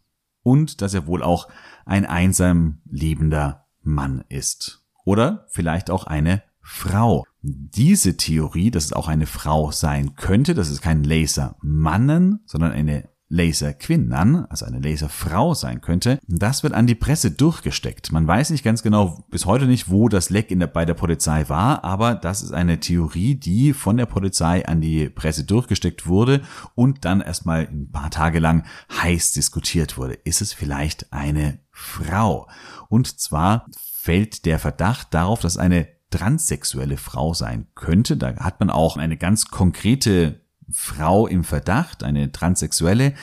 und 0.43 0.81
dass 0.81 0.93
er 0.93 1.07
wohl 1.07 1.23
auch 1.23 1.47
ein 1.85 2.05
einsam 2.05 2.81
lebender 2.85 3.65
Mann 3.81 4.23
ist. 4.29 4.83
Oder 5.05 5.47
vielleicht 5.49 5.89
auch 5.89 6.05
eine 6.05 6.43
Frau. 6.61 7.23
Diese 7.41 8.17
Theorie, 8.17 8.71
dass 8.71 8.85
es 8.85 8.93
auch 8.93 9.07
eine 9.07 9.25
Frau 9.25 9.71
sein 9.71 10.15
könnte, 10.15 10.53
dass 10.53 10.69
es 10.69 10.81
kein 10.81 11.03
Lasermannen, 11.03 12.41
sondern 12.45 12.73
eine 12.73 13.09
Laser 13.29 13.73
Quinnan, 13.73 14.45
also 14.45 14.65
eine 14.65 14.79
Laserfrau 14.79 15.53
sein 15.53 15.81
könnte, 15.81 16.19
das 16.27 16.63
wird 16.63 16.73
an 16.73 16.87
die 16.87 16.95
Presse 16.95 17.31
durchgesteckt. 17.31 18.11
Man 18.11 18.25
weiß 18.25 18.51
nicht 18.51 18.63
ganz 18.63 18.83
genau 18.83 19.25
bis 19.29 19.45
heute 19.45 19.65
nicht, 19.65 19.89
wo 19.89 20.07
das 20.07 20.29
Leck 20.29 20.49
in 20.49 20.59
der, 20.59 20.67
bei 20.67 20.85
der 20.85 20.93
Polizei 20.93 21.49
war, 21.49 21.83
aber 21.83 22.15
das 22.15 22.41
ist 22.41 22.53
eine 22.53 22.79
Theorie, 22.79 23.35
die 23.35 23.73
von 23.73 23.97
der 23.97 24.05
Polizei 24.05 24.65
an 24.65 24.79
die 24.79 25.09
Presse 25.09 25.43
durchgesteckt 25.43 26.07
wurde 26.07 26.41
und 26.75 27.03
dann 27.03 27.21
erstmal 27.21 27.67
ein 27.67 27.91
paar 27.91 28.11
Tage 28.11 28.39
lang 28.39 28.65
heiß 29.01 29.33
diskutiert 29.33 29.97
wurde. 29.97 30.13
Ist 30.13 30.41
es 30.41 30.53
vielleicht 30.53 31.11
eine 31.11 31.59
Frau? 31.71 32.47
Und 32.87 33.19
zwar 33.19 33.67
fällt 33.77 34.45
der 34.45 34.57
Verdacht 34.57 35.13
darauf, 35.13 35.41
dass 35.41 35.57
eine 35.57 35.89
transsexuelle 36.11 36.97
Frau 36.97 37.33
sein 37.33 37.67
könnte. 37.75 38.15
Da 38.15 38.37
hat 38.37 38.61
man 38.61 38.69
auch 38.69 38.95
eine 38.95 39.17
ganz 39.17 39.47
konkrete 39.49 40.46
Frau 40.69 41.27
im 41.27 41.43
Verdacht, 41.43 42.03
eine 42.03 42.31
Transsexuelle, 42.31 43.13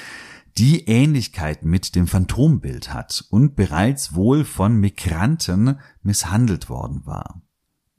die 0.56 0.86
Ähnlichkeit 0.86 1.64
mit 1.64 1.96
dem 1.96 2.06
Phantombild 2.06 2.92
hat 2.92 3.24
und 3.30 3.56
bereits 3.56 4.14
wohl 4.14 4.44
von 4.44 4.76
Migranten 4.76 5.78
misshandelt 6.02 6.68
worden 6.68 7.02
war. 7.04 7.42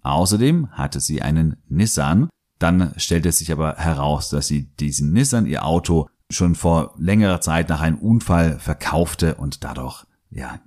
Außerdem 0.02 0.72
hatte 0.72 1.00
sie 1.00 1.22
einen 1.22 1.58
Nissan, 1.68 2.30
dann 2.60 2.94
stellte 2.98 3.30
es 3.30 3.40
sich 3.40 3.52
aber 3.52 3.76
heraus, 3.76 4.30
dass 4.30 4.48
sie 4.48 4.72
diesen 4.76 5.12
Nissan, 5.12 5.46
ihr 5.46 5.66
Auto, 5.66 6.08
schon 6.32 6.56
vor 6.56 6.96
längerer 6.98 7.42
Zeit 7.42 7.70
nach 7.70 7.82
einem 7.82 7.98
Unfall 7.98 8.60
verkaufte 8.60 9.36
und 9.36 9.64
dadurch, 9.64 10.06
ja, 10.30 10.60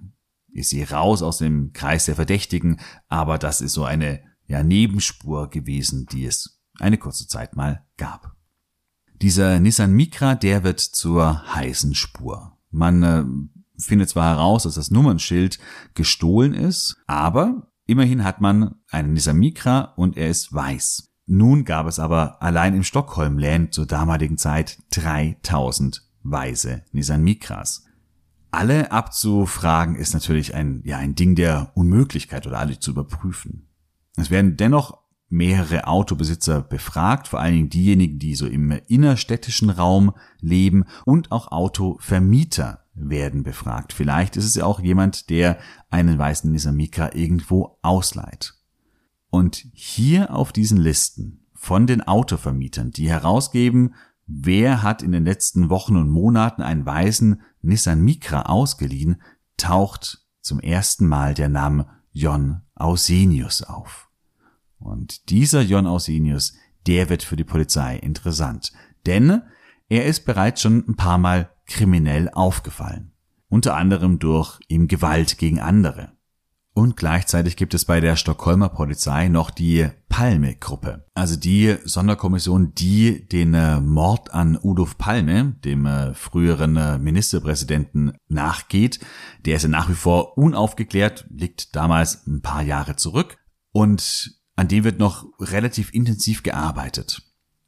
ist 0.52 0.70
sie 0.70 0.82
raus 0.82 1.22
aus 1.22 1.38
dem 1.38 1.72
Kreis 1.72 2.04
der 2.04 2.16
Verdächtigen, 2.16 2.80
aber 3.08 3.38
das 3.38 3.60
ist 3.60 3.72
so 3.72 3.84
eine, 3.84 4.20
ja, 4.46 4.62
Nebenspur 4.62 5.48
gewesen, 5.48 6.06
die 6.06 6.26
es 6.26 6.60
eine 6.78 6.98
kurze 6.98 7.26
Zeit 7.26 7.56
mal 7.56 7.84
gab. 7.96 8.37
Dieser 9.20 9.58
Nissan 9.58 9.92
Micra, 9.92 10.36
der 10.36 10.62
wird 10.62 10.78
zur 10.78 11.54
heißen 11.54 11.94
Spur. 11.94 12.56
Man 12.70 13.02
äh, 13.02 13.24
findet 13.80 14.08
zwar 14.10 14.36
heraus, 14.36 14.62
dass 14.62 14.76
das 14.76 14.92
Nummernschild 14.92 15.58
gestohlen 15.94 16.54
ist, 16.54 16.96
aber 17.06 17.72
immerhin 17.86 18.22
hat 18.22 18.40
man 18.40 18.76
einen 18.90 19.14
Nissan 19.14 19.36
Micra 19.36 19.92
und 19.96 20.16
er 20.16 20.28
ist 20.28 20.54
weiß. 20.54 21.10
Nun 21.26 21.64
gab 21.64 21.86
es 21.86 21.98
aber 21.98 22.40
allein 22.42 22.74
im 22.74 22.84
Stockholm-Land 22.84 23.74
zur 23.74 23.86
damaligen 23.86 24.38
Zeit 24.38 24.78
3000 24.92 26.04
weiße 26.22 26.84
Nissan 26.92 27.24
Micras. 27.24 27.84
Alle 28.50 28.92
abzufragen 28.92 29.96
ist 29.96 30.14
natürlich 30.14 30.54
ein, 30.54 30.80
ja, 30.84 30.96
ein 30.96 31.14
Ding 31.14 31.34
der 31.34 31.72
Unmöglichkeit 31.74 32.46
oder 32.46 32.60
alle 32.60 32.78
zu 32.78 32.92
überprüfen. 32.92 33.68
Es 34.16 34.30
werden 34.30 34.56
dennoch 34.56 34.98
mehrere 35.28 35.86
Autobesitzer 35.86 36.62
befragt, 36.62 37.28
vor 37.28 37.40
allen 37.40 37.54
Dingen 37.54 37.70
diejenigen, 37.70 38.18
die 38.18 38.34
so 38.34 38.46
im 38.46 38.70
innerstädtischen 38.88 39.70
Raum 39.70 40.12
leben 40.40 40.84
und 41.04 41.32
auch 41.32 41.52
Autovermieter 41.52 42.84
werden 42.94 43.42
befragt. 43.42 43.92
Vielleicht 43.92 44.36
ist 44.36 44.44
es 44.44 44.54
ja 44.54 44.64
auch 44.64 44.80
jemand, 44.80 45.30
der 45.30 45.58
einen 45.90 46.18
weißen 46.18 46.50
Nissan 46.50 46.76
Micra 46.76 47.14
irgendwo 47.14 47.78
ausleiht. 47.82 48.54
Und 49.30 49.66
hier 49.72 50.34
auf 50.34 50.52
diesen 50.52 50.78
Listen 50.78 51.46
von 51.54 51.86
den 51.86 52.02
Autovermietern, 52.02 52.90
die 52.90 53.08
herausgeben, 53.08 53.94
wer 54.26 54.82
hat 54.82 55.02
in 55.02 55.12
den 55.12 55.24
letzten 55.24 55.68
Wochen 55.70 55.96
und 55.96 56.08
Monaten 56.08 56.62
einen 56.62 56.86
weißen 56.86 57.42
Nissan 57.60 58.00
Micra 58.00 58.42
ausgeliehen, 58.42 59.20
taucht 59.56 60.24
zum 60.40 60.60
ersten 60.60 61.06
Mal 61.06 61.34
der 61.34 61.48
Name 61.48 61.88
Jon 62.12 62.62
Ausenius 62.74 63.62
auf. 63.62 64.07
Und 64.78 65.30
dieser 65.30 65.62
Jon 65.62 65.86
Ausenius, 65.86 66.54
der 66.86 67.08
wird 67.10 67.22
für 67.22 67.36
die 67.36 67.44
Polizei 67.44 67.96
interessant, 67.96 68.72
denn 69.06 69.42
er 69.88 70.06
ist 70.06 70.24
bereits 70.24 70.62
schon 70.62 70.84
ein 70.88 70.96
paar 70.96 71.18
Mal 71.18 71.50
kriminell 71.66 72.30
aufgefallen. 72.30 73.12
Unter 73.48 73.76
anderem 73.76 74.18
durch 74.18 74.60
ihm 74.68 74.88
Gewalt 74.88 75.38
gegen 75.38 75.60
andere. 75.60 76.12
Und 76.78 76.96
gleichzeitig 76.96 77.56
gibt 77.56 77.74
es 77.74 77.84
bei 77.84 77.98
der 77.98 78.14
Stockholmer 78.14 78.68
Polizei 78.68 79.26
noch 79.26 79.50
die 79.50 79.88
Palme-Gruppe. 80.08 81.06
Also 81.12 81.34
die 81.34 81.76
Sonderkommission, 81.84 82.72
die 82.72 83.26
den 83.26 83.52
äh, 83.54 83.80
Mord 83.80 84.32
an 84.32 84.56
Udolf 84.62 84.96
Palme, 84.96 85.56
dem 85.64 85.86
äh, 85.86 86.14
früheren 86.14 86.76
äh, 86.76 86.98
Ministerpräsidenten, 86.98 88.12
nachgeht. 88.28 89.00
Der 89.44 89.56
ist 89.56 89.64
ja 89.64 89.68
nach 89.68 89.88
wie 89.88 89.94
vor 89.94 90.38
unaufgeklärt, 90.38 91.26
liegt 91.30 91.74
damals 91.74 92.24
ein 92.28 92.42
paar 92.42 92.62
Jahre 92.62 92.94
zurück. 92.94 93.38
Und 93.72 94.37
an 94.58 94.66
dem 94.66 94.82
wird 94.82 94.98
noch 94.98 95.24
relativ 95.38 95.94
intensiv 95.94 96.42
gearbeitet. 96.42 97.22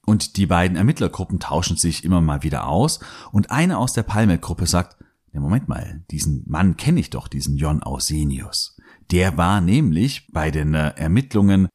Und 0.05 0.37
die 0.37 0.47
beiden 0.47 0.77
Ermittlergruppen 0.77 1.39
tauschen 1.39 1.77
sich 1.77 2.03
immer 2.03 2.21
mal 2.21 2.43
wieder 2.43 2.67
aus. 2.67 2.99
Und 3.31 3.53
eine 3.53 3.79
aus 3.79 3.93
der 3.93 4.03
Palme-Gruppe 4.03 4.67
sagt, 4.67 4.97
ja, 5.33 5.39
Moment 5.39 5.69
mal, 5.69 6.05
diesen 6.11 6.43
Mann 6.49 6.77
kenne 6.77 6.99
ich 6.99 7.11
doch, 7.11 7.29
diesen 7.29 7.57
Jon 7.57 7.81
Ausenius. 7.81 8.77
Der 9.13 9.37
war 9.37 9.61
nämlich 9.61 10.33
bei 10.33 10.51
den 10.51 10.75
äh, 10.75 10.89
Ermittlungen 10.97 11.69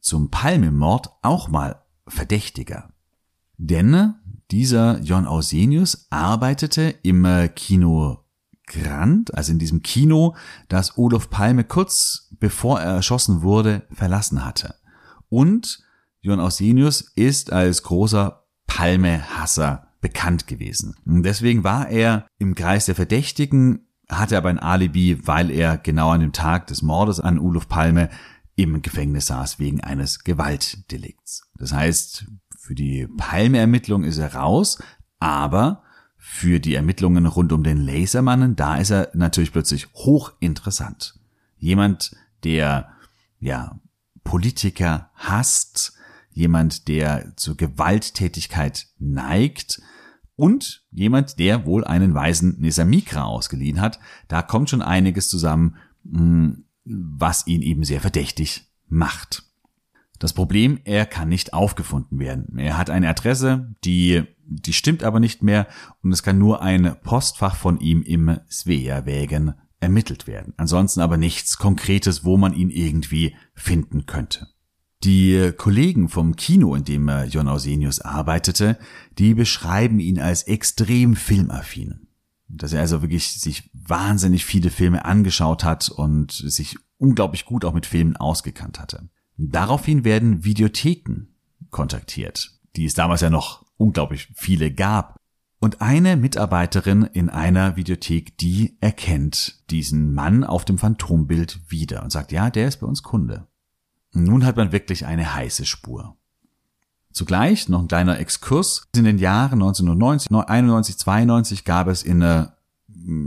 zum 0.00 0.30
Palmemord 0.30 1.10
auch 1.22 1.48
mal 1.48 1.82
Verdächtiger. 2.06 2.92
Denn 3.56 3.92
äh, 3.92 4.08
dieser 4.52 5.00
Jon 5.00 5.26
Ausenius 5.26 6.06
arbeitete 6.10 6.94
im 7.02 7.24
äh, 7.24 7.48
Kino 7.48 8.20
Grand, 8.68 9.34
also 9.34 9.50
in 9.50 9.58
diesem 9.58 9.82
Kino, 9.82 10.36
das 10.68 10.96
Olof 10.96 11.28
Palme 11.28 11.64
kurz 11.64 12.29
bevor 12.40 12.80
er 12.80 12.94
erschossen 12.94 13.42
wurde, 13.42 13.82
verlassen 13.92 14.44
hatte. 14.44 14.74
Und 15.28 15.80
Jon 16.20 16.40
Ausenius 16.40 17.00
ist 17.00 17.52
als 17.52 17.82
großer 17.82 18.44
Palme-Hasser 18.66 19.88
bekannt 20.00 20.46
gewesen. 20.46 20.96
Deswegen 21.04 21.62
war 21.62 21.88
er 21.88 22.26
im 22.38 22.54
Kreis 22.54 22.86
der 22.86 22.94
Verdächtigen 22.94 23.86
hatte 24.10 24.36
aber 24.36 24.48
ein 24.48 24.58
Alibi, 24.58 25.26
weil 25.26 25.50
er 25.50 25.78
genau 25.78 26.10
an 26.10 26.20
dem 26.20 26.32
Tag 26.32 26.66
des 26.66 26.82
Mordes 26.82 27.20
an 27.20 27.38
Ulof 27.38 27.68
Palme 27.68 28.10
im 28.56 28.82
Gefängnis 28.82 29.26
saß 29.26 29.58
wegen 29.58 29.80
eines 29.80 30.24
Gewaltdelikts. 30.24 31.48
Das 31.54 31.72
heißt, 31.72 32.26
für 32.58 32.74
die 32.74 33.06
Palme-Ermittlung 33.16 34.04
ist 34.04 34.18
er 34.18 34.34
raus, 34.34 34.82
aber 35.18 35.82
für 36.16 36.60
die 36.60 36.74
Ermittlungen 36.74 37.26
rund 37.26 37.52
um 37.52 37.62
den 37.62 37.78
Lasermannen, 37.78 38.56
da 38.56 38.76
ist 38.76 38.90
er 38.90 39.10
natürlich 39.14 39.52
plötzlich 39.52 39.88
hochinteressant. 39.94 41.18
Jemand, 41.56 42.14
der, 42.44 42.88
ja, 43.38 43.80
Politiker 44.24 45.10
hasst, 45.14 45.94
jemand, 46.32 46.88
der 46.88 47.32
zur 47.36 47.56
Gewalttätigkeit 47.56 48.86
neigt, 48.98 49.80
und 50.40 50.86
jemand, 50.90 51.38
der 51.38 51.66
wohl 51.66 51.84
einen 51.84 52.14
weisen 52.14 52.56
Nissan 52.60 52.88
Micra 52.88 53.24
ausgeliehen 53.24 53.78
hat. 53.78 54.00
Da 54.26 54.40
kommt 54.40 54.70
schon 54.70 54.80
einiges 54.80 55.28
zusammen, 55.28 55.76
hm, 56.10 56.64
was 56.84 57.46
ihn 57.46 57.60
eben 57.60 57.84
sehr 57.84 58.00
verdächtig 58.00 58.72
macht. 58.88 59.42
Das 60.18 60.32
Problem, 60.32 60.80
er 60.84 61.04
kann 61.04 61.28
nicht 61.28 61.52
aufgefunden 61.52 62.18
werden. 62.18 62.58
Er 62.58 62.78
hat 62.78 62.88
eine 62.88 63.10
Adresse, 63.10 63.74
die, 63.84 64.22
die 64.46 64.72
stimmt 64.72 65.02
aber 65.02 65.20
nicht 65.20 65.42
mehr 65.42 65.66
und 66.02 66.10
es 66.10 66.22
kann 66.22 66.38
nur 66.38 66.62
ein 66.62 66.96
Postfach 67.02 67.54
von 67.54 67.78
ihm 67.78 68.02
im 68.02 68.38
Sveavägen 68.50 69.52
ermittelt 69.80 70.26
werden. 70.26 70.54
Ansonsten 70.56 71.00
aber 71.00 71.16
nichts 71.16 71.58
Konkretes, 71.58 72.24
wo 72.24 72.36
man 72.36 72.52
ihn 72.52 72.70
irgendwie 72.70 73.34
finden 73.54 74.06
könnte. 74.06 74.48
Die 75.02 75.52
Kollegen 75.56 76.10
vom 76.10 76.36
Kino, 76.36 76.74
in 76.74 76.84
dem 76.84 77.10
Jon 77.30 77.48
Ausenius 77.48 78.00
arbeitete, 78.00 78.78
die 79.18 79.32
beschreiben 79.32 79.98
ihn 79.98 80.18
als 80.18 80.42
extrem 80.42 81.16
filmaffin. 81.16 82.06
Dass 82.48 82.74
er 82.74 82.80
also 82.80 83.00
wirklich 83.00 83.40
sich 83.40 83.70
wahnsinnig 83.72 84.44
viele 84.44 84.70
Filme 84.70 85.04
angeschaut 85.06 85.64
hat 85.64 85.88
und 85.88 86.32
sich 86.32 86.76
unglaublich 86.98 87.46
gut 87.46 87.64
auch 87.64 87.72
mit 87.72 87.86
Filmen 87.86 88.16
ausgekannt 88.16 88.78
hatte. 88.78 89.08
Daraufhin 89.38 90.04
werden 90.04 90.44
Videotheken 90.44 91.28
kontaktiert, 91.70 92.50
die 92.76 92.84
es 92.84 92.92
damals 92.92 93.22
ja 93.22 93.30
noch 93.30 93.64
unglaublich 93.78 94.28
viele 94.34 94.70
gab. 94.70 95.16
Und 95.62 95.82
eine 95.82 96.16
Mitarbeiterin 96.16 97.02
in 97.02 97.28
einer 97.28 97.76
Videothek, 97.76 98.38
die 98.38 98.78
erkennt 98.80 99.60
diesen 99.70 100.14
Mann 100.14 100.42
auf 100.42 100.64
dem 100.64 100.78
Phantombild 100.78 101.60
wieder 101.68 102.02
und 102.02 102.10
sagt, 102.10 102.32
ja, 102.32 102.48
der 102.48 102.66
ist 102.66 102.78
bei 102.78 102.86
uns 102.86 103.02
Kunde. 103.02 103.46
Nun 104.12 104.46
hat 104.46 104.56
man 104.56 104.72
wirklich 104.72 105.04
eine 105.04 105.34
heiße 105.34 105.66
Spur. 105.66 106.16
Zugleich 107.12 107.68
noch 107.68 107.80
ein 107.80 107.88
kleiner 107.88 108.18
Exkurs. 108.18 108.88
In 108.96 109.04
den 109.04 109.18
Jahren 109.18 109.60
1990, 109.60 110.30
91, 110.30 110.96
92 110.96 111.64
gab 111.66 111.88
es 111.88 112.02
in 112.02 112.22
äh, 112.22 112.46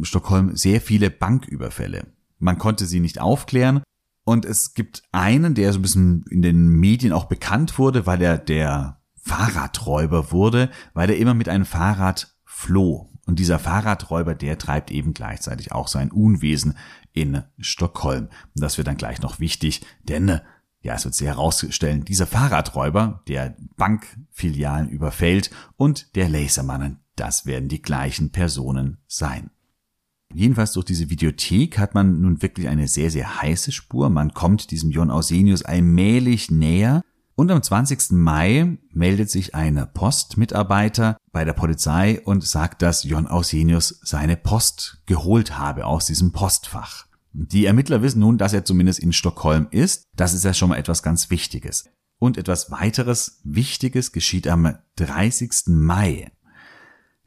Stockholm 0.01 0.55
sehr 0.55 0.81
viele 0.81 1.11
Banküberfälle. 1.11 2.07
Man 2.39 2.57
konnte 2.57 2.87
sie 2.87 2.99
nicht 2.99 3.21
aufklären. 3.21 3.83
Und 4.25 4.45
es 4.45 4.73
gibt 4.73 5.03
einen, 5.11 5.53
der 5.53 5.71
so 5.71 5.79
ein 5.79 5.81
bisschen 5.83 6.25
in 6.29 6.41
den 6.41 6.67
Medien 6.69 7.13
auch 7.13 7.25
bekannt 7.25 7.77
wurde, 7.77 8.05
weil 8.07 8.21
er 8.21 8.37
der 8.37 9.01
Fahrradräuber 9.23 10.31
wurde, 10.31 10.69
weil 10.93 11.09
er 11.09 11.17
immer 11.17 11.33
mit 11.33 11.49
einem 11.49 11.65
Fahrrad 11.65 12.35
floh. 12.45 13.09
Und 13.25 13.39
dieser 13.39 13.57
Fahrradräuber, 13.57 14.35
der 14.35 14.57
treibt 14.57 14.91
eben 14.91 15.13
gleichzeitig 15.13 15.71
auch 15.71 15.87
sein 15.87 16.11
Unwesen 16.11 16.77
in 17.13 17.43
Stockholm. 17.57 18.25
Und 18.55 18.61
das 18.61 18.77
wird 18.77 18.87
dann 18.87 18.97
gleich 18.97 19.21
noch 19.21 19.39
wichtig, 19.39 19.85
denn 20.03 20.41
ja, 20.81 20.95
es 20.95 21.05
wird 21.05 21.15
sich 21.15 21.27
herausstellen, 21.27 22.03
dieser 22.03 22.27
Fahrradräuber, 22.27 23.23
der 23.29 23.55
Bankfilialen 23.77 24.89
überfällt 24.89 25.49
und 25.77 26.13
der 26.17 26.27
Lasermann, 26.27 26.99
das 27.15 27.45
werden 27.45 27.69
die 27.69 27.81
gleichen 27.81 28.31
Personen 28.31 28.97
sein. 29.07 29.49
Jedenfalls 30.33 30.73
durch 30.73 30.85
diese 30.85 31.09
Videothek 31.09 31.77
hat 31.77 31.93
man 31.93 32.19
nun 32.19 32.41
wirklich 32.41 32.67
eine 32.67 32.87
sehr, 32.89 33.11
sehr 33.11 33.41
heiße 33.41 33.71
Spur. 33.71 34.09
Man 34.09 34.33
kommt 34.33 34.71
diesem 34.71 34.89
Jon 34.89 35.11
Ausenius 35.11 35.63
allmählich 35.63 36.51
näher. 36.51 37.03
Und 37.35 37.49
am 37.49 37.63
20. 37.63 38.11
Mai 38.11 38.77
meldet 38.91 39.29
sich 39.29 39.55
ein 39.55 39.87
Postmitarbeiter 39.93 41.17
bei 41.31 41.43
der 41.45 41.53
Polizei 41.53 42.21
und 42.23 42.43
sagt, 42.43 42.83
dass 42.83 43.03
Jon 43.03 43.25
Ausenius 43.25 43.99
seine 44.03 44.37
Post 44.37 45.01
geholt 45.07 45.57
habe 45.57 45.85
aus 45.85 46.05
diesem 46.05 46.31
Postfach. 46.31 47.07
Die 47.31 47.65
Ermittler 47.65 48.03
wissen 48.03 48.19
nun, 48.19 48.37
dass 48.37 48.53
er 48.53 48.65
zumindest 48.65 48.99
in 48.99 49.13
Stockholm 49.13 49.67
ist. 49.71 50.03
Das 50.15 50.33
ist 50.33 50.45
ja 50.45 50.53
schon 50.53 50.69
mal 50.69 50.77
etwas 50.77 51.01
ganz 51.01 51.31
Wichtiges. 51.31 51.89
Und 52.19 52.37
etwas 52.37 52.69
weiteres 52.69 53.41
Wichtiges 53.43 54.11
geschieht 54.11 54.47
am 54.47 54.77
30. 54.97 55.63
Mai. 55.67 56.31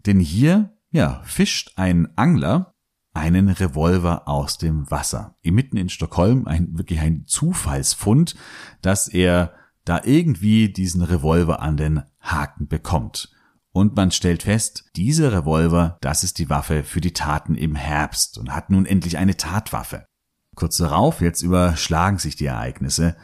Denn 0.07 0.21
hier, 0.21 0.73
ja, 0.90 1.21
fischt 1.25 1.73
ein 1.75 2.16
Angler 2.16 2.73
einen 3.12 3.49
Revolver 3.49 4.29
aus 4.29 4.59
dem 4.59 4.88
Wasser. 4.90 5.35
Mitten 5.42 5.77
in 5.77 5.88
Stockholm, 5.88 6.47
ein, 6.47 6.79
wirklich 6.79 7.01
ein 7.01 7.25
Zufallsfund, 7.27 8.37
dass 8.83 9.09
er 9.09 9.55
da 9.87 10.03
irgendwie 10.05 10.68
diesen 10.68 11.01
Revolver 11.01 11.61
an 11.61 11.79
den 11.79 12.03
Haken 12.20 12.68
bekommt. 12.68 13.31
Und 13.72 13.96
man 13.96 14.11
stellt 14.11 14.42
fest, 14.42 14.85
dieser 14.96 15.33
Revolver, 15.33 15.96
das 16.01 16.25
ist 16.25 16.38
die 16.38 16.51
Waffe 16.51 16.83
für 16.83 17.01
die 17.01 17.12
Taten 17.12 17.55
im 17.55 17.75
Herbst 17.75 18.37
und 18.37 18.55
hat 18.55 18.68
nun 18.68 18.85
endlich 18.85 19.16
eine 19.16 19.37
Tatwaffe. 19.37 20.07
Kurz 20.55 20.79
darauf, 20.79 21.20
jetzt 21.20 21.42
überschlagen 21.42 22.18
sich 22.18 22.37
die 22.37 22.46
Ereignisse, 22.46 23.16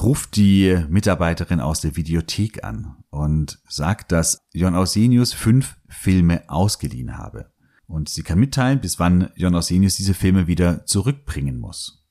ruft 0.00 0.36
die 0.36 0.84
Mitarbeiterin 0.88 1.60
aus 1.60 1.80
der 1.80 1.96
Videothek 1.96 2.64
an 2.64 2.96
und 3.10 3.60
sagt, 3.68 4.12
dass 4.12 4.38
Jon 4.52 4.74
Ausenius 4.74 5.32
fünf 5.32 5.76
Filme 5.88 6.48
ausgeliehen 6.48 7.16
habe. 7.18 7.50
Und 7.86 8.08
sie 8.08 8.22
kann 8.22 8.38
mitteilen, 8.38 8.80
bis 8.80 8.98
wann 8.98 9.30
Jon 9.34 9.54
Orsenius 9.54 9.96
diese 9.96 10.14
Filme 10.14 10.46
wieder 10.46 10.86
zurückbringen 10.86 11.58
muss. 11.58 12.01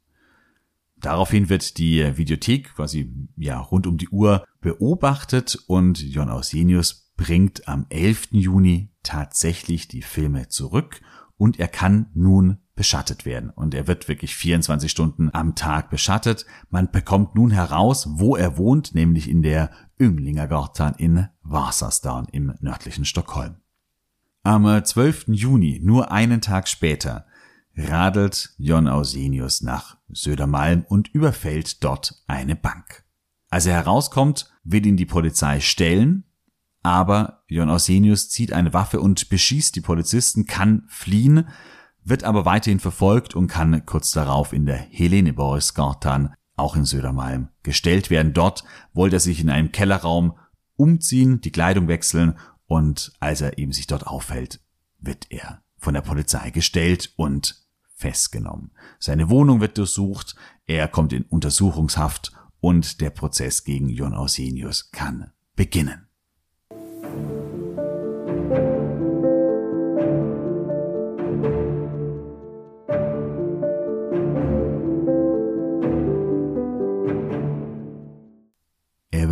Daraufhin 1.01 1.49
wird 1.49 1.77
die 1.77 2.15
Videothek 2.17 2.75
quasi 2.75 3.11
ja 3.35 3.59
rund 3.59 3.87
um 3.87 3.97
die 3.97 4.09
Uhr 4.09 4.45
beobachtet 4.61 5.57
und 5.67 6.01
Jon 6.01 6.29
Orsenius 6.29 7.11
bringt 7.17 7.67
am 7.67 7.85
11. 7.89 8.29
Juni 8.31 8.91
tatsächlich 9.03 9.87
die 9.87 10.03
Filme 10.03 10.47
zurück 10.47 11.01
und 11.37 11.59
er 11.59 11.67
kann 11.67 12.07
nun 12.13 12.59
beschattet 12.75 13.25
werden. 13.25 13.49
Und 13.49 13.73
er 13.73 13.87
wird 13.87 14.07
wirklich 14.07 14.35
24 14.35 14.89
Stunden 14.89 15.29
am 15.33 15.55
Tag 15.55 15.89
beschattet. 15.89 16.45
Man 16.69 16.91
bekommt 16.91 17.35
nun 17.35 17.51
heraus, 17.51 18.07
wo 18.11 18.35
er 18.35 18.57
wohnt, 18.57 18.93
nämlich 18.95 19.29
in 19.29 19.41
der 19.41 19.71
Ynglingergatan 19.99 20.95
in 20.95 21.27
Vasastan 21.41 22.27
im 22.31 22.53
nördlichen 22.59 23.05
Stockholm. 23.05 23.57
Am 24.43 24.83
12. 24.83 25.25
Juni, 25.27 25.79
nur 25.83 26.11
einen 26.11 26.41
Tag 26.41 26.67
später, 26.67 27.25
radelt 27.75 28.53
Jon 28.57 28.87
Ausenius 28.87 29.61
nach 29.61 29.97
Södermalm 30.09 30.85
und 30.87 31.07
überfällt 31.09 31.83
dort 31.83 32.23
eine 32.27 32.55
Bank. 32.55 33.03
Als 33.49 33.65
er 33.65 33.73
herauskommt, 33.73 34.51
will 34.63 34.85
ihn 34.85 34.97
die 34.97 35.05
Polizei 35.05 35.59
stellen, 35.59 36.23
aber 36.83 37.43
Jon 37.47 37.69
Ausenius 37.69 38.29
zieht 38.29 38.53
eine 38.53 38.73
Waffe 38.73 38.99
und 38.99 39.29
beschießt 39.29 39.75
die 39.75 39.81
Polizisten, 39.81 40.45
kann 40.45 40.83
fliehen, 40.87 41.47
wird 42.03 42.23
aber 42.23 42.45
weiterhin 42.45 42.79
verfolgt 42.79 43.35
und 43.35 43.47
kann 43.47 43.85
kurz 43.85 44.11
darauf 44.11 44.53
in 44.53 44.65
der 44.65 44.77
Heleneborgsgatan, 44.77 46.33
auch 46.55 46.75
in 46.75 46.85
Södermalm, 46.85 47.49
gestellt 47.63 48.09
werden. 48.09 48.33
Dort 48.33 48.63
wollte 48.93 49.17
er 49.17 49.19
sich 49.19 49.39
in 49.39 49.49
einem 49.49 49.71
Kellerraum 49.71 50.37
umziehen, 50.75 51.41
die 51.41 51.51
Kleidung 51.51 51.87
wechseln 51.87 52.37
und 52.65 53.13
als 53.19 53.41
er 53.41 53.57
eben 53.57 53.73
sich 53.73 53.85
dort 53.85 54.07
aufhält, 54.07 54.61
wird 54.99 55.27
er 55.29 55.61
von 55.77 55.93
der 55.93 56.01
Polizei 56.01 56.51
gestellt 56.51 57.13
und 57.17 57.60
festgenommen. 58.01 58.71
Seine 58.99 59.29
Wohnung 59.29 59.61
wird 59.61 59.77
durchsucht, 59.77 60.35
er 60.65 60.87
kommt 60.87 61.13
in 61.13 61.23
Untersuchungshaft 61.23 62.33
und 62.59 62.99
der 62.99 63.11
Prozess 63.11 63.63
gegen 63.63 63.89
Jon 63.89 64.13
Ausenius 64.13 64.91
kann 64.91 65.31
beginnen. 65.55 66.07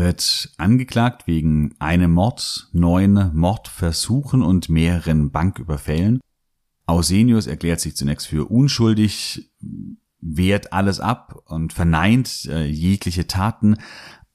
wird 0.10 0.52
angeklagt 0.58 1.28
wegen 1.28 1.76
einem 1.80 2.12
Mord, 2.12 2.70
neun 2.72 3.32
Mordversuchen 3.36 4.42
und 4.42 4.68
mehreren 4.68 5.30
Banküberfällen. 5.32 6.20
Ausenius 6.90 7.48
erklärt 7.48 7.80
sich 7.80 7.96
zunächst 7.96 8.28
für 8.28 8.50
unschuldig, 8.50 9.52
wehrt 10.20 10.74
alles 10.74 11.00
ab 11.00 11.42
und 11.46 11.72
verneint 11.72 12.46
äh, 12.46 12.66
jegliche 12.66 13.28
Taten, 13.28 13.78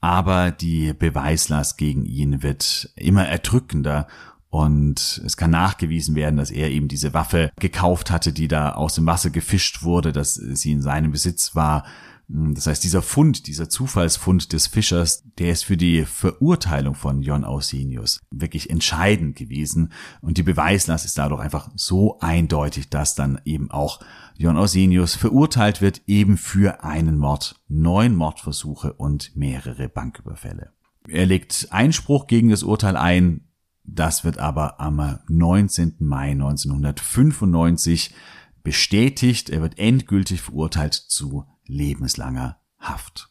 aber 0.00 0.50
die 0.50 0.92
Beweislast 0.92 1.78
gegen 1.78 2.04
ihn 2.04 2.42
wird 2.42 2.92
immer 2.96 3.26
erdrückender 3.26 4.06
und 4.50 5.20
es 5.24 5.36
kann 5.36 5.50
nachgewiesen 5.50 6.14
werden, 6.14 6.36
dass 6.36 6.52
er 6.52 6.70
eben 6.70 6.86
diese 6.86 7.12
Waffe 7.12 7.50
gekauft 7.58 8.12
hatte, 8.12 8.32
die 8.32 8.46
da 8.46 8.74
aus 8.74 8.94
dem 8.94 9.04
Wasser 9.06 9.30
gefischt 9.30 9.82
wurde, 9.82 10.12
dass 10.12 10.34
sie 10.34 10.70
in 10.70 10.80
seinem 10.80 11.10
Besitz 11.10 11.56
war, 11.56 11.84
das 12.26 12.66
heißt, 12.66 12.82
dieser 12.82 13.02
Fund, 13.02 13.46
dieser 13.48 13.68
Zufallsfund 13.68 14.54
des 14.54 14.66
Fischers, 14.66 15.24
der 15.38 15.52
ist 15.52 15.64
für 15.64 15.76
die 15.76 16.04
Verurteilung 16.06 16.94
von 16.94 17.20
Jon 17.20 17.44
Ausenius 17.44 18.20
wirklich 18.30 18.70
entscheidend 18.70 19.36
gewesen. 19.36 19.92
Und 20.22 20.38
die 20.38 20.42
Beweislast 20.42 21.04
ist 21.04 21.18
dadurch 21.18 21.40
einfach 21.40 21.70
so 21.74 22.18
eindeutig, 22.20 22.88
dass 22.88 23.14
dann 23.14 23.40
eben 23.44 23.70
auch 23.70 24.00
Jon 24.38 24.56
Ausenius 24.56 25.16
verurteilt 25.16 25.82
wird, 25.82 26.02
eben 26.06 26.38
für 26.38 26.82
einen 26.82 27.18
Mord, 27.18 27.56
neun 27.68 28.16
Mordversuche 28.16 28.94
und 28.94 29.36
mehrere 29.36 29.90
Banküberfälle. 29.90 30.72
Er 31.06 31.26
legt 31.26 31.68
Einspruch 31.70 32.26
gegen 32.26 32.48
das 32.48 32.62
Urteil 32.62 32.96
ein. 32.96 33.48
Das 33.84 34.24
wird 34.24 34.38
aber 34.38 34.80
am 34.80 35.18
19. 35.28 35.96
Mai 35.98 36.30
1995 36.30 38.14
bestätigt. 38.62 39.50
Er 39.50 39.60
wird 39.60 39.78
endgültig 39.78 40.40
verurteilt 40.40 40.94
zu 40.94 41.44
lebenslanger 41.66 42.58
Haft. 42.78 43.30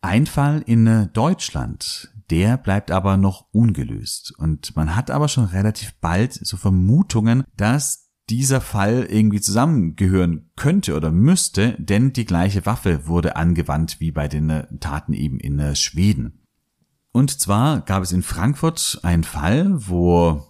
Ein 0.00 0.26
Fall 0.26 0.62
in 0.64 0.86
äh, 0.86 1.06
Deutschland, 1.08 2.12
der 2.30 2.56
bleibt 2.56 2.90
aber 2.90 3.16
noch 3.16 3.46
ungelöst. 3.52 4.32
Und 4.38 4.74
man 4.76 4.96
hat 4.96 5.10
aber 5.10 5.28
schon 5.28 5.44
relativ 5.44 5.94
bald 6.00 6.32
so 6.32 6.56
Vermutungen, 6.56 7.44
dass 7.56 8.10
dieser 8.30 8.60
Fall 8.60 9.06
irgendwie 9.10 9.40
zusammengehören 9.40 10.50
könnte 10.56 10.96
oder 10.96 11.10
müsste, 11.10 11.74
denn 11.78 12.12
die 12.12 12.24
gleiche 12.24 12.64
Waffe 12.64 13.08
wurde 13.08 13.36
angewandt 13.36 14.00
wie 14.00 14.12
bei 14.12 14.28
den 14.28 14.48
äh, 14.50 14.66
Taten 14.78 15.12
eben 15.12 15.40
in 15.40 15.58
äh, 15.58 15.74
Schweden. 15.74 16.46
Und 17.12 17.40
zwar 17.40 17.80
gab 17.80 18.04
es 18.04 18.12
in 18.12 18.22
Frankfurt 18.22 19.00
einen 19.02 19.24
Fall, 19.24 19.88
wo 19.88 20.46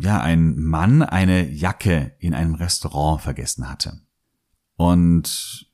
ja 0.00 0.20
ein 0.20 0.60
Mann 0.60 1.02
eine 1.02 1.50
Jacke 1.50 2.12
in 2.18 2.34
einem 2.34 2.54
Restaurant 2.54 3.22
vergessen 3.22 3.68
hatte. 3.68 4.02
Und 4.76 5.71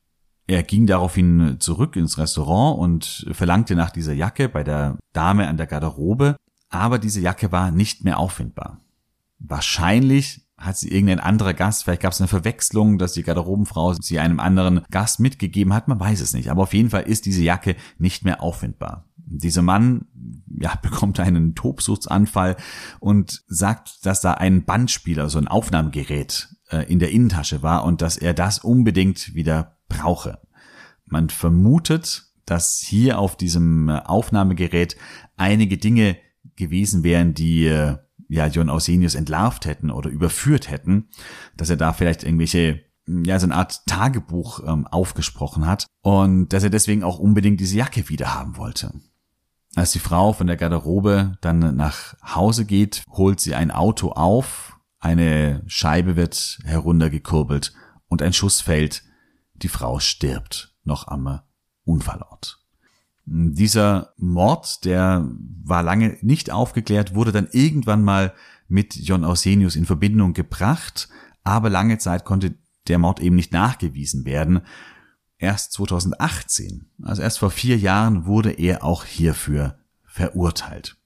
er 0.48 0.62
ging 0.62 0.86
daraufhin 0.86 1.56
zurück 1.60 1.94
ins 1.94 2.16
Restaurant 2.16 2.78
und 2.78 3.26
verlangte 3.32 3.76
nach 3.76 3.90
dieser 3.90 4.14
Jacke 4.14 4.48
bei 4.48 4.64
der 4.64 4.98
Dame 5.12 5.46
an 5.46 5.58
der 5.58 5.66
Garderobe, 5.66 6.36
aber 6.70 6.98
diese 6.98 7.20
Jacke 7.20 7.52
war 7.52 7.70
nicht 7.70 8.02
mehr 8.02 8.18
auffindbar. 8.18 8.80
Wahrscheinlich 9.38 10.48
hat 10.56 10.78
sie 10.78 10.90
irgendein 10.90 11.20
anderer 11.20 11.52
Gast, 11.52 11.84
vielleicht 11.84 12.02
gab 12.02 12.12
es 12.12 12.20
eine 12.20 12.28
Verwechslung, 12.28 12.98
dass 12.98 13.12
die 13.12 13.22
Garderobenfrau 13.22 13.92
sie 13.92 14.18
einem 14.18 14.40
anderen 14.40 14.80
Gast 14.90 15.20
mitgegeben 15.20 15.74
hat, 15.74 15.86
man 15.86 16.00
weiß 16.00 16.20
es 16.20 16.32
nicht. 16.32 16.50
Aber 16.50 16.62
auf 16.62 16.74
jeden 16.74 16.90
Fall 16.90 17.02
ist 17.02 17.26
diese 17.26 17.42
Jacke 17.42 17.76
nicht 17.98 18.24
mehr 18.24 18.42
auffindbar. 18.42 19.04
Dieser 19.16 19.62
Mann 19.62 20.06
ja, 20.58 20.74
bekommt 20.82 21.20
einen 21.20 21.54
Tobsuchtsanfall 21.54 22.56
und 23.00 23.44
sagt, 23.46 24.04
dass 24.06 24.22
da 24.22 24.32
ein 24.32 24.64
Bandspieler, 24.64 25.28
so 25.28 25.38
ein 25.38 25.46
Aufnahmegerät 25.46 26.48
äh, 26.70 26.90
in 26.90 26.98
der 26.98 27.12
Innentasche 27.12 27.62
war 27.62 27.84
und 27.84 28.00
dass 28.00 28.16
er 28.16 28.32
das 28.32 28.58
unbedingt 28.58 29.34
wieder 29.34 29.77
brauche. 29.88 30.40
Man 31.06 31.30
vermutet, 31.30 32.24
dass 32.44 32.78
hier 32.78 33.18
auf 33.18 33.36
diesem 33.36 33.88
äh, 33.88 34.00
Aufnahmegerät 34.04 34.96
einige 35.36 35.78
Dinge 35.78 36.16
gewesen 36.56 37.04
wären, 37.04 37.34
die 37.34 37.66
äh, 37.66 37.96
ja 38.28 38.46
John 38.46 38.70
Ausenius 38.70 39.14
entlarvt 39.14 39.66
hätten 39.66 39.90
oder 39.90 40.10
überführt 40.10 40.70
hätten, 40.70 41.08
dass 41.56 41.70
er 41.70 41.76
da 41.76 41.92
vielleicht 41.92 42.24
irgendwelche 42.24 42.80
ja 43.06 43.38
so 43.38 43.46
eine 43.46 43.54
Art 43.54 43.86
Tagebuch 43.86 44.60
ähm, 44.66 44.86
aufgesprochen 44.86 45.66
hat 45.66 45.86
und 46.02 46.52
dass 46.52 46.62
er 46.62 46.70
deswegen 46.70 47.02
auch 47.02 47.18
unbedingt 47.18 47.60
diese 47.60 47.76
Jacke 47.76 48.08
wieder 48.08 48.34
haben 48.34 48.56
wollte. 48.56 48.92
Als 49.74 49.92
die 49.92 49.98
Frau 49.98 50.32
von 50.32 50.46
der 50.46 50.56
Garderobe 50.56 51.38
dann 51.40 51.76
nach 51.76 52.14
Hause 52.22 52.64
geht, 52.64 53.02
holt 53.10 53.40
sie 53.40 53.54
ein 53.54 53.70
Auto 53.70 54.10
auf, 54.10 54.78
eine 54.98 55.62
Scheibe 55.66 56.16
wird 56.16 56.58
heruntergekurbelt 56.64 57.72
und 58.08 58.22
ein 58.22 58.32
Schuss 58.32 58.60
fällt 58.60 59.04
die 59.62 59.68
Frau 59.68 59.98
stirbt 60.00 60.74
noch 60.84 61.08
am 61.08 61.40
Unfallort. 61.84 62.64
Dieser 63.24 64.14
Mord, 64.16 64.84
der 64.84 65.28
war 65.62 65.82
lange 65.82 66.16
nicht 66.22 66.50
aufgeklärt, 66.50 67.14
wurde 67.14 67.32
dann 67.32 67.48
irgendwann 67.52 68.02
mal 68.02 68.32
mit 68.68 68.96
John 68.96 69.24
Ausenius 69.24 69.76
in 69.76 69.84
Verbindung 69.84 70.32
gebracht, 70.32 71.08
aber 71.44 71.68
lange 71.68 71.98
Zeit 71.98 72.24
konnte 72.24 72.54
der 72.88 72.98
Mord 72.98 73.20
eben 73.20 73.36
nicht 73.36 73.52
nachgewiesen 73.52 74.24
werden. 74.24 74.62
Erst 75.36 75.72
2018, 75.72 76.86
also 77.02 77.22
erst 77.22 77.38
vor 77.38 77.50
vier 77.50 77.76
Jahren, 77.76 78.24
wurde 78.24 78.50
er 78.50 78.82
auch 78.82 79.04
hierfür 79.04 79.78
verurteilt. 80.04 80.96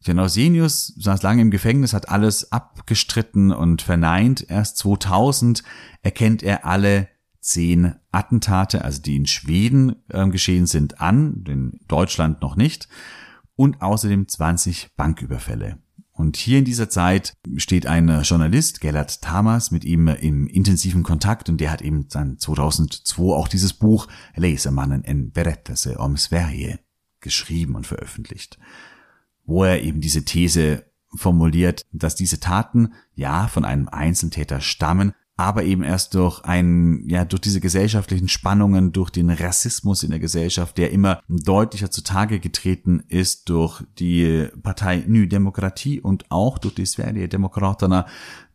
John 0.00 0.18
Ausenius 0.18 0.94
saß 0.98 1.22
lange 1.22 1.42
im 1.42 1.50
Gefängnis, 1.50 1.94
hat 1.94 2.10
alles 2.10 2.52
abgestritten 2.52 3.52
und 3.52 3.82
verneint. 3.82 4.48
Erst 4.48 4.76
2000 4.78 5.62
erkennt 6.02 6.42
er 6.42 6.64
alle 6.66 7.08
zehn 7.44 7.94
Attentate, 8.10 8.84
also 8.84 9.02
die 9.02 9.16
in 9.16 9.26
Schweden 9.26 9.96
äh, 10.08 10.26
geschehen 10.28 10.66
sind, 10.66 11.00
an, 11.00 11.44
in 11.46 11.78
Deutschland 11.88 12.40
noch 12.40 12.56
nicht, 12.56 12.88
und 13.54 13.82
außerdem 13.82 14.26
20 14.26 14.94
Banküberfälle. 14.96 15.78
Und 16.10 16.36
hier 16.36 16.58
in 16.58 16.64
dieser 16.64 16.88
Zeit 16.88 17.34
steht 17.56 17.86
ein 17.86 18.22
Journalist, 18.22 18.80
Gellert 18.80 19.20
Tamas, 19.20 19.70
mit 19.70 19.84
ihm 19.84 20.08
im 20.08 20.46
intensiven 20.46 21.02
Kontakt 21.02 21.48
und 21.48 21.60
der 21.60 21.70
hat 21.70 21.82
eben 21.82 22.08
dann 22.08 22.38
2002 22.38 23.22
auch 23.22 23.48
dieses 23.48 23.74
Buch 23.74 24.06
Lesermannen 24.36 25.04
en 25.04 25.32
berättelse 25.32 25.98
om 25.98 26.16
Sverige 26.16 26.78
geschrieben 27.20 27.74
und 27.74 27.86
veröffentlicht, 27.86 28.58
wo 29.44 29.64
er 29.64 29.82
eben 29.82 30.00
diese 30.00 30.24
These 30.24 30.84
formuliert, 31.16 31.84
dass 31.92 32.14
diese 32.14 32.40
Taten 32.40 32.94
ja 33.14 33.48
von 33.48 33.64
einem 33.64 33.88
Einzeltäter 33.88 34.60
stammen, 34.60 35.14
aber 35.36 35.64
eben 35.64 35.82
erst 35.82 36.14
durch 36.14 36.44
ein, 36.44 37.08
ja, 37.08 37.24
durch 37.24 37.40
diese 37.40 37.60
gesellschaftlichen 37.60 38.28
Spannungen, 38.28 38.92
durch 38.92 39.10
den 39.10 39.30
Rassismus 39.30 40.04
in 40.04 40.10
der 40.10 40.20
Gesellschaft, 40.20 40.78
der 40.78 40.92
immer 40.92 41.20
deutlicher 41.28 41.90
zutage 41.90 42.38
getreten 42.38 43.02
ist 43.08 43.48
durch 43.48 43.82
die 43.98 44.48
Partei 44.62 45.04
Ny 45.06 45.28
Demokratie 45.28 46.00
und 46.00 46.30
auch 46.30 46.58
durch 46.58 46.74
die 46.74 46.86
Sverige 46.86 47.28
Demokraterna 47.28 48.06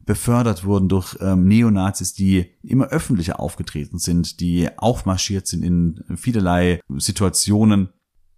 befördert 0.05 0.63
wurden 0.63 0.89
durch 0.89 1.15
ähm, 1.21 1.47
Neonazis, 1.47 2.13
die 2.13 2.47
immer 2.63 2.87
öffentlicher 2.87 3.39
aufgetreten 3.39 3.99
sind, 3.99 4.39
die 4.39 4.67
aufmarschiert 4.75 5.45
sind 5.45 5.63
in 5.63 6.17
vielerlei 6.17 6.79
Situationen. 6.97 7.89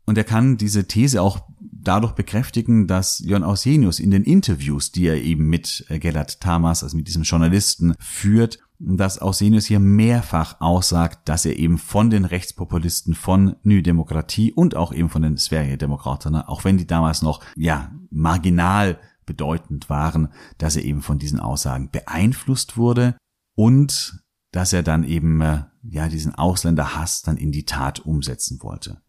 Und 0.06 0.18
er 0.18 0.26
kann 0.26 0.58
diese 0.58 0.88
These 0.88 1.22
auch 1.22 1.48
dadurch 1.84 2.14
bekräftigen, 2.14 2.88
dass 2.88 3.20
Jon 3.20 3.44
Ausenius 3.44 4.00
in 4.00 4.12
den 4.12 4.24
Interviews, 4.24 4.92
die 4.92 5.08
er 5.08 5.22
eben 5.22 5.48
mit 5.48 5.86
äh, 5.90 6.00
Gellert 6.00 6.40
Tamas, 6.42 6.84
also 6.84 6.98
mit 6.98 7.08
diesem 7.08 7.24
Journalisten, 7.24 7.94
führt, 8.00 8.60
dass 8.80 9.20
Ausenius 9.20 9.66
hier 9.66 9.80
mehrfach 9.80 10.60
aussagt, 10.60 11.30
dass 11.30 11.46
er 11.46 11.58
eben 11.58 11.78
von 11.78 12.10
den 12.10 12.26
Rechtspopulisten 12.26 13.14
von 13.14 13.56
New 13.64 13.82
Demokratie 13.82 14.52
und 14.52 14.76
auch 14.76 14.92
eben 14.92 15.10
von 15.10 15.22
den 15.22 15.38
Sverigedemokraten, 15.38 16.36
auch 16.36 16.64
wenn 16.64 16.78
die 16.78 16.88
damals 16.88 17.22
noch, 17.22 17.44
ja, 17.56 17.92
marginal 18.10 19.00
bedeutend 19.26 19.90
waren, 19.90 20.30
dass 20.58 20.76
er 20.76 20.84
eben 20.84 21.02
von 21.02 21.20
diesen 21.20 21.40
Aussagen 21.40 21.90
beeinflusst 21.92 22.76
wurde 22.76 23.16
und 23.56 24.20
dass 24.52 24.74
er 24.74 24.84
dann 24.84 25.04
eben, 25.04 25.42
äh, 25.42 25.64
ja, 25.84 26.10
diesen 26.10 26.36
Ausländerhass 26.36 27.22
dann 27.22 27.38
in 27.38 27.52
die 27.52 27.66
Tat 27.66 28.00
umsetzen 28.00 28.62
wollte. 28.62 29.02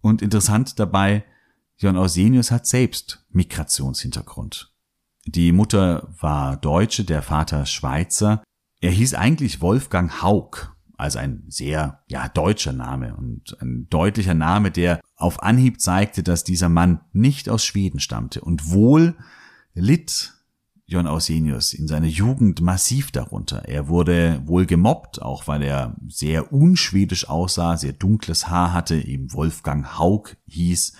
Und 0.00 0.22
interessant 0.22 0.78
dabei, 0.78 1.24
Jon 1.78 1.96
Ausenius 1.96 2.50
hat 2.50 2.66
selbst 2.66 3.24
Migrationshintergrund. 3.30 4.72
Die 5.26 5.52
Mutter 5.52 6.08
war 6.20 6.56
Deutsche, 6.56 7.04
der 7.04 7.20
Vater 7.20 7.66
Schweizer. 7.66 8.42
Er 8.80 8.90
hieß 8.90 9.14
eigentlich 9.14 9.60
Wolfgang 9.60 10.22
Haug, 10.22 10.74
also 10.96 11.18
ein 11.18 11.44
sehr, 11.48 12.02
ja, 12.08 12.28
deutscher 12.28 12.72
Name 12.72 13.14
und 13.16 13.60
ein 13.60 13.88
deutlicher 13.90 14.34
Name, 14.34 14.70
der 14.70 15.00
auf 15.16 15.42
Anhieb 15.42 15.80
zeigte, 15.80 16.22
dass 16.22 16.44
dieser 16.44 16.70
Mann 16.70 17.00
nicht 17.12 17.50
aus 17.50 17.64
Schweden 17.64 18.00
stammte 18.00 18.40
und 18.40 18.70
wohl 18.70 19.16
litt 19.74 20.32
Jon 20.86 21.08
Ausenius 21.08 21.74
in 21.74 21.88
seiner 21.88 22.06
Jugend 22.06 22.60
massiv 22.62 23.10
darunter. 23.10 23.64
Er 23.66 23.88
wurde 23.88 24.40
wohl 24.46 24.64
gemobbt, 24.64 25.20
auch 25.20 25.48
weil 25.48 25.62
er 25.62 25.96
sehr 26.08 26.52
unschwedisch 26.52 27.28
aussah, 27.28 27.76
sehr 27.76 27.92
dunkles 27.92 28.48
Haar 28.48 28.72
hatte, 28.72 28.94
eben 28.96 29.32
Wolfgang 29.32 29.98
Haug 29.98 30.36
hieß. 30.46 30.94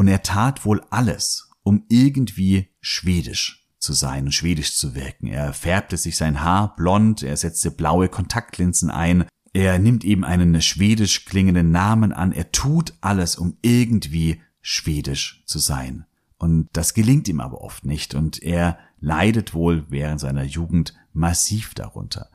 Und 0.00 0.08
er 0.08 0.22
tat 0.22 0.64
wohl 0.64 0.82
alles, 0.88 1.50
um 1.62 1.84
irgendwie 1.90 2.70
schwedisch 2.80 3.68
zu 3.78 3.92
sein 3.92 4.24
und 4.24 4.32
schwedisch 4.32 4.74
zu 4.74 4.94
wirken. 4.94 5.26
Er 5.26 5.52
färbte 5.52 5.98
sich 5.98 6.16
sein 6.16 6.40
Haar 6.40 6.74
blond, 6.74 7.22
er 7.22 7.36
setzte 7.36 7.70
blaue 7.70 8.08
Kontaktlinsen 8.08 8.90
ein, 8.90 9.26
er 9.52 9.78
nimmt 9.78 10.02
eben 10.02 10.24
einen 10.24 10.62
schwedisch 10.62 11.26
klingenden 11.26 11.70
Namen 11.70 12.14
an, 12.14 12.32
er 12.32 12.50
tut 12.50 12.94
alles, 13.02 13.36
um 13.36 13.58
irgendwie 13.60 14.40
schwedisch 14.62 15.42
zu 15.44 15.58
sein. 15.58 16.06
Und 16.38 16.70
das 16.72 16.94
gelingt 16.94 17.28
ihm 17.28 17.42
aber 17.42 17.60
oft 17.60 17.84
nicht 17.84 18.14
und 18.14 18.42
er 18.42 18.78
leidet 19.00 19.52
wohl 19.52 19.84
während 19.90 20.18
seiner 20.18 20.44
Jugend 20.44 20.94
massiv 21.12 21.74
darunter. 21.74 22.30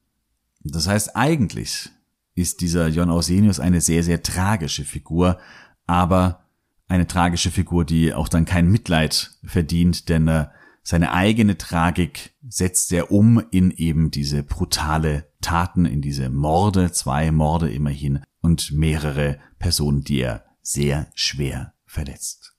Das 0.60 0.88
heißt, 0.88 1.16
eigentlich 1.16 1.90
ist 2.36 2.62
dieser 2.62 2.90
Jon 2.90 3.10
Ausenius 3.10 3.60
eine 3.60 3.82
sehr, 3.82 4.04
sehr 4.04 4.22
tragische 4.22 4.86
Figur, 4.86 5.40
aber 5.88 6.45
eine 6.88 7.08
tragische 7.08 7.52
Figur, 7.52 7.86
die 7.86 8.14
auch 8.14 8.30
dann 8.30 8.46
kein 8.46 8.70
Mitleid 8.70 9.32
verdient, 9.44 10.10
denn 10.10 10.28
äh, 10.28 10.48
seine 10.84 11.14
eigene 11.14 11.58
Tragik 11.58 12.36
setzt 12.48 12.94
er 12.94 13.12
um 13.12 13.44
in 13.50 13.72
eben 13.72 14.12
diese 14.12 14.44
brutale 14.44 15.28
Taten, 15.42 15.86
in 15.86 16.02
diese 16.02 16.30
Morde, 16.30 16.92
zwei 16.92 17.32
Morde 17.32 17.72
immerhin 17.72 18.22
und 18.42 18.72
mehrere 18.72 19.40
Personen, 19.58 20.04
die 20.04 20.20
er 20.20 20.46
sehr 20.62 21.08
schwer 21.16 21.74
verletzt. 21.86 22.56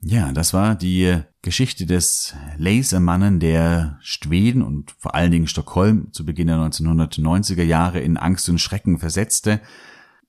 Ja, 0.00 0.30
das 0.30 0.52
war 0.52 0.76
die 0.76 1.20
Geschichte 1.42 1.86
des 1.86 2.34
Lasermannen, 2.56 3.40
der 3.40 3.98
Schweden 4.00 4.62
und 4.62 4.92
vor 4.98 5.16
allen 5.16 5.32
Dingen 5.32 5.48
Stockholm 5.48 6.12
zu 6.12 6.24
Beginn 6.24 6.46
der 6.46 6.58
1990er 6.58 7.64
Jahre 7.64 7.98
in 7.98 8.16
Angst 8.16 8.48
und 8.48 8.60
Schrecken 8.60 8.98
versetzte. 8.98 9.60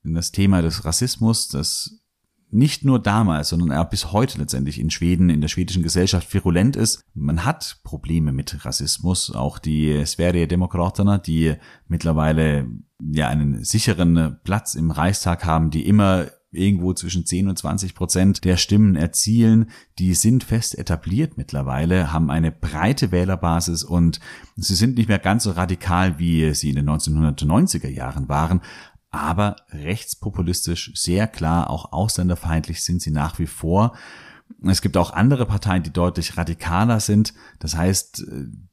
Das 0.03 0.31
Thema 0.31 0.63
des 0.63 0.85
Rassismus, 0.85 1.49
das 1.49 1.99
nicht 2.49 2.85
nur 2.85 3.01
damals, 3.01 3.49
sondern 3.49 3.71
auch 3.73 3.89
bis 3.89 4.11
heute 4.11 4.37
letztendlich 4.37 4.79
in 4.79 4.89
Schweden, 4.89 5.29
in 5.29 5.41
der 5.41 5.49
schwedischen 5.49 5.83
Gesellschaft 5.83 6.33
virulent 6.33 6.75
ist. 6.75 7.03
Man 7.13 7.43
hat 7.43 7.79
Probleme 7.83 8.31
mit 8.31 8.65
Rassismus. 8.65 9.31
Auch 9.35 9.59
die 9.59 10.05
Sverigedemokraterna, 10.05 11.17
die 11.17 11.55
mittlerweile 11.87 12.67
ja 12.99 13.27
einen 13.27 13.63
sicheren 13.63 14.37
Platz 14.43 14.75
im 14.75 14.91
Reichstag 14.91 15.45
haben, 15.45 15.71
die 15.71 15.85
immer 15.87 16.27
irgendwo 16.51 16.93
zwischen 16.93 17.25
10 17.25 17.49
und 17.49 17.57
20 17.57 17.93
Prozent 17.93 18.45
der 18.45 18.57
Stimmen 18.57 18.95
erzielen. 18.95 19.69
Die 19.99 20.13
sind 20.13 20.43
fest 20.43 20.77
etabliert 20.77 21.37
mittlerweile, 21.37 22.13
haben 22.13 22.31
eine 22.31 22.51
breite 22.51 23.11
Wählerbasis 23.11 23.83
und 23.83 24.19
sie 24.55 24.75
sind 24.75 24.97
nicht 24.97 25.09
mehr 25.09 25.19
ganz 25.19 25.43
so 25.43 25.51
radikal, 25.51 26.19
wie 26.19 26.53
sie 26.53 26.69
in 26.69 26.77
den 26.77 26.89
1990er 26.89 27.89
Jahren 27.89 28.29
waren. 28.29 28.61
Aber 29.09 29.55
rechtspopulistisch 29.69 30.91
sehr 30.95 31.27
klar, 31.27 31.69
auch 31.69 31.91
ausländerfeindlich 31.91 32.83
sind 32.83 33.01
sie 33.01 33.11
nach 33.11 33.39
wie 33.39 33.47
vor. 33.47 33.95
Es 34.63 34.81
gibt 34.81 34.97
auch 34.97 35.11
andere 35.11 35.45
Parteien, 35.45 35.83
die 35.83 35.91
deutlich 35.91 36.37
radikaler 36.37 36.99
sind. 36.99 37.33
Das 37.59 37.75
heißt, 37.75 38.25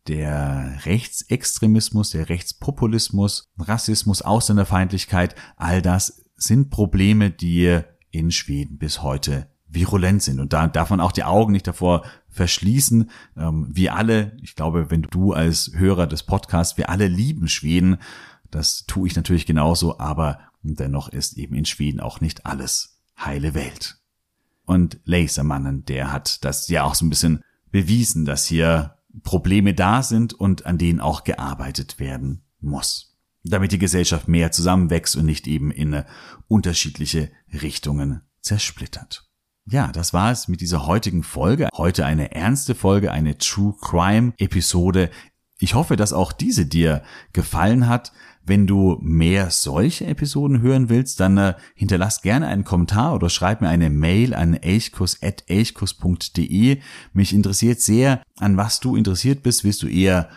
der 0.07 0.79
Rechtsextremismus, 0.85 2.11
der 2.11 2.29
Rechtspopulismus, 2.29 3.53
Rassismus, 3.59 4.23
Ausländerfeindlichkeit, 4.23 5.35
all 5.57 5.83
das 5.83 6.25
sind 6.37 6.70
Probleme, 6.70 7.31
die 7.31 7.81
in 8.11 8.31
Schweden 8.31 8.79
bis 8.79 9.03
heute 9.03 9.49
virulent 9.68 10.23
sind. 10.23 10.40
Und 10.40 10.53
da 10.53 10.66
darf 10.68 10.90
man 10.90 11.01
auch 11.01 11.12
die 11.12 11.25
Augen 11.25 11.53
nicht 11.53 11.66
davor 11.66 12.05
verschließen. 12.31 13.11
Ähm, 13.37 13.68
wir 13.73 13.94
alle, 13.94 14.37
ich 14.42 14.55
glaube, 14.55 14.90
wenn 14.90 15.03
du 15.03 15.33
als 15.33 15.73
Hörer 15.75 16.07
des 16.07 16.23
Podcasts, 16.23 16.77
wir 16.77 16.90
alle 16.90 17.09
lieben 17.09 17.49
Schweden. 17.49 17.99
Das 18.54 18.86
tue 18.86 19.08
ich 19.08 19.16
natürlich 19.16 19.46
genauso, 19.46 19.98
aber 19.98 20.40
dennoch 20.62 21.08
ist 21.08 21.36
eben 21.36 21.54
in 21.54 21.64
Schweden 21.64 22.00
auch 22.00 22.20
nicht 22.20 22.46
alles 22.46 23.00
heile 23.18 23.54
Welt. 23.54 23.98
Und 24.64 24.98
Lasermannen, 25.04 25.84
der 25.84 26.12
hat 26.12 26.44
das 26.44 26.68
ja 26.68 26.84
auch 26.84 26.94
so 26.94 27.04
ein 27.04 27.10
bisschen 27.10 27.42
bewiesen, 27.70 28.24
dass 28.24 28.46
hier 28.46 28.96
Probleme 29.22 29.74
da 29.74 30.02
sind 30.02 30.32
und 30.32 30.66
an 30.66 30.78
denen 30.78 31.00
auch 31.00 31.24
gearbeitet 31.24 31.98
werden 31.98 32.42
muss 32.60 33.14
damit 33.44 33.72
die 33.72 33.78
Gesellschaft 33.78 34.26
mehr 34.26 34.50
zusammenwächst 34.50 35.16
und 35.16 35.26
nicht 35.26 35.46
eben 35.46 35.70
in 35.70 36.02
unterschiedliche 36.48 37.30
Richtungen 37.52 38.22
zersplittert. 38.40 39.28
Ja, 39.66 39.92
das 39.92 40.12
war 40.12 40.30
es 40.30 40.48
mit 40.48 40.60
dieser 40.60 40.86
heutigen 40.86 41.22
Folge. 41.22 41.68
Heute 41.74 42.04
eine 42.04 42.34
ernste 42.34 42.74
Folge, 42.74 43.12
eine 43.12 43.38
True 43.38 43.74
Crime 43.80 44.32
Episode. 44.38 45.10
Ich 45.58 45.74
hoffe, 45.74 45.96
dass 45.96 46.12
auch 46.12 46.32
diese 46.32 46.66
dir 46.66 47.02
gefallen 47.32 47.86
hat. 47.86 48.12
Wenn 48.46 48.66
du 48.66 48.98
mehr 49.00 49.48
solche 49.50 50.07
Episoden 50.07 50.61
hören 50.61 50.88
willst, 50.88 51.20
dann 51.20 51.38
äh, 51.38 51.54
hinterlass 51.74 52.22
gerne 52.22 52.46
einen 52.46 52.64
Kommentar 52.64 53.14
oder 53.14 53.30
schreib 53.30 53.61
mir 53.61 53.68
eine 53.68 53.90
Mail 53.90 54.35
an 54.35 54.54
elchkus.elchkus.de. 54.54 56.78
Mich 57.12 57.33
interessiert 57.33 57.80
sehr, 57.80 58.22
an 58.38 58.57
was 58.57 58.80
du 58.80 58.96
interessiert 58.96 59.42
bist. 59.42 59.64
Willst 59.64 59.83
du 59.83 59.88
eher 59.88 60.28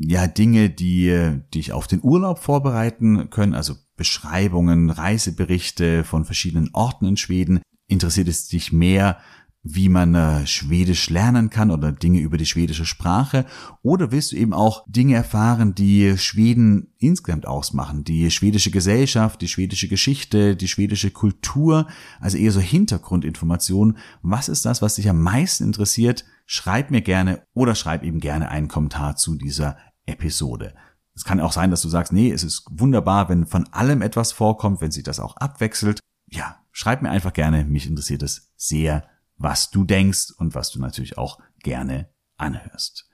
ja 0.00 0.26
Dinge, 0.26 0.70
die 0.70 1.40
dich 1.52 1.72
auf 1.72 1.86
den 1.86 2.02
Urlaub 2.02 2.38
vorbereiten 2.38 3.28
können, 3.30 3.54
also 3.54 3.74
Beschreibungen, 3.96 4.90
Reiseberichte 4.90 6.04
von 6.04 6.24
verschiedenen 6.24 6.70
Orten 6.72 7.06
in 7.06 7.16
Schweden. 7.16 7.60
Interessiert 7.86 8.28
es 8.28 8.48
dich 8.48 8.72
mehr, 8.72 9.18
wie 9.64 9.88
man 9.88 10.14
äh, 10.14 10.46
Schwedisch 10.46 11.10
lernen 11.10 11.50
kann 11.50 11.70
oder 11.70 11.90
Dinge 11.90 12.20
über 12.20 12.36
die 12.36 12.46
schwedische 12.46 12.84
Sprache? 12.84 13.46
Oder 13.82 14.12
willst 14.12 14.32
du 14.32 14.36
eben 14.36 14.52
auch 14.52 14.84
Dinge 14.86 15.14
erfahren, 15.14 15.74
die 15.74 16.16
Schweden 16.18 16.92
insgesamt 16.98 17.46
ausmachen? 17.46 18.04
Die 18.04 18.30
schwedische 18.30 18.70
Gesellschaft, 18.70 19.40
die 19.40 19.48
schwedische 19.48 19.88
Geschichte, 19.88 20.54
die 20.54 20.68
schwedische 20.68 21.10
Kultur, 21.10 21.88
also 22.20 22.36
eher 22.36 22.52
so 22.52 22.60
Hintergrundinformationen. 22.60 23.96
Was 24.22 24.48
ist 24.48 24.64
das, 24.64 24.82
was 24.82 24.94
dich 24.94 25.08
am 25.08 25.20
meisten 25.20 25.64
interessiert? 25.64 26.24
schreib 26.46 26.90
mir 26.90 27.02
gerne 27.02 27.46
oder 27.54 27.74
schreib 27.74 28.02
eben 28.02 28.20
gerne 28.20 28.48
einen 28.48 28.68
Kommentar 28.68 29.16
zu 29.16 29.36
dieser 29.36 29.76
Episode. 30.06 30.74
Es 31.14 31.24
kann 31.24 31.40
auch 31.40 31.52
sein, 31.52 31.70
dass 31.70 31.82
du 31.82 31.88
sagst, 31.88 32.12
nee, 32.12 32.30
es 32.30 32.42
ist 32.42 32.66
wunderbar, 32.70 33.28
wenn 33.28 33.46
von 33.46 33.66
allem 33.72 34.02
etwas 34.02 34.32
vorkommt, 34.32 34.80
wenn 34.80 34.90
sich 34.90 35.04
das 35.04 35.20
auch 35.20 35.36
abwechselt. 35.36 36.00
Ja, 36.28 36.56
schreib 36.72 37.02
mir 37.02 37.10
einfach 37.10 37.32
gerne, 37.32 37.64
mich 37.64 37.86
interessiert 37.86 38.22
es 38.22 38.52
sehr, 38.56 39.08
was 39.44 39.70
du 39.70 39.84
denkst 39.84 40.32
und 40.38 40.54
was 40.54 40.70
du 40.70 40.80
natürlich 40.80 41.18
auch 41.18 41.38
gerne 41.62 42.08
anhörst. 42.38 43.10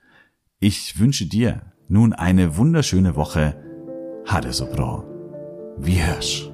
Ich 0.59 0.97
wünsche 0.97 1.25
dir 1.25 1.73
nun 1.89 2.13
eine 2.13 2.55
wunderschöne 2.55 3.15
Woche. 3.17 3.61
Hade 4.25 4.53
so 4.53 4.65
bra. 4.65 5.03
Wie 5.77 6.01
hörst? 6.01 6.50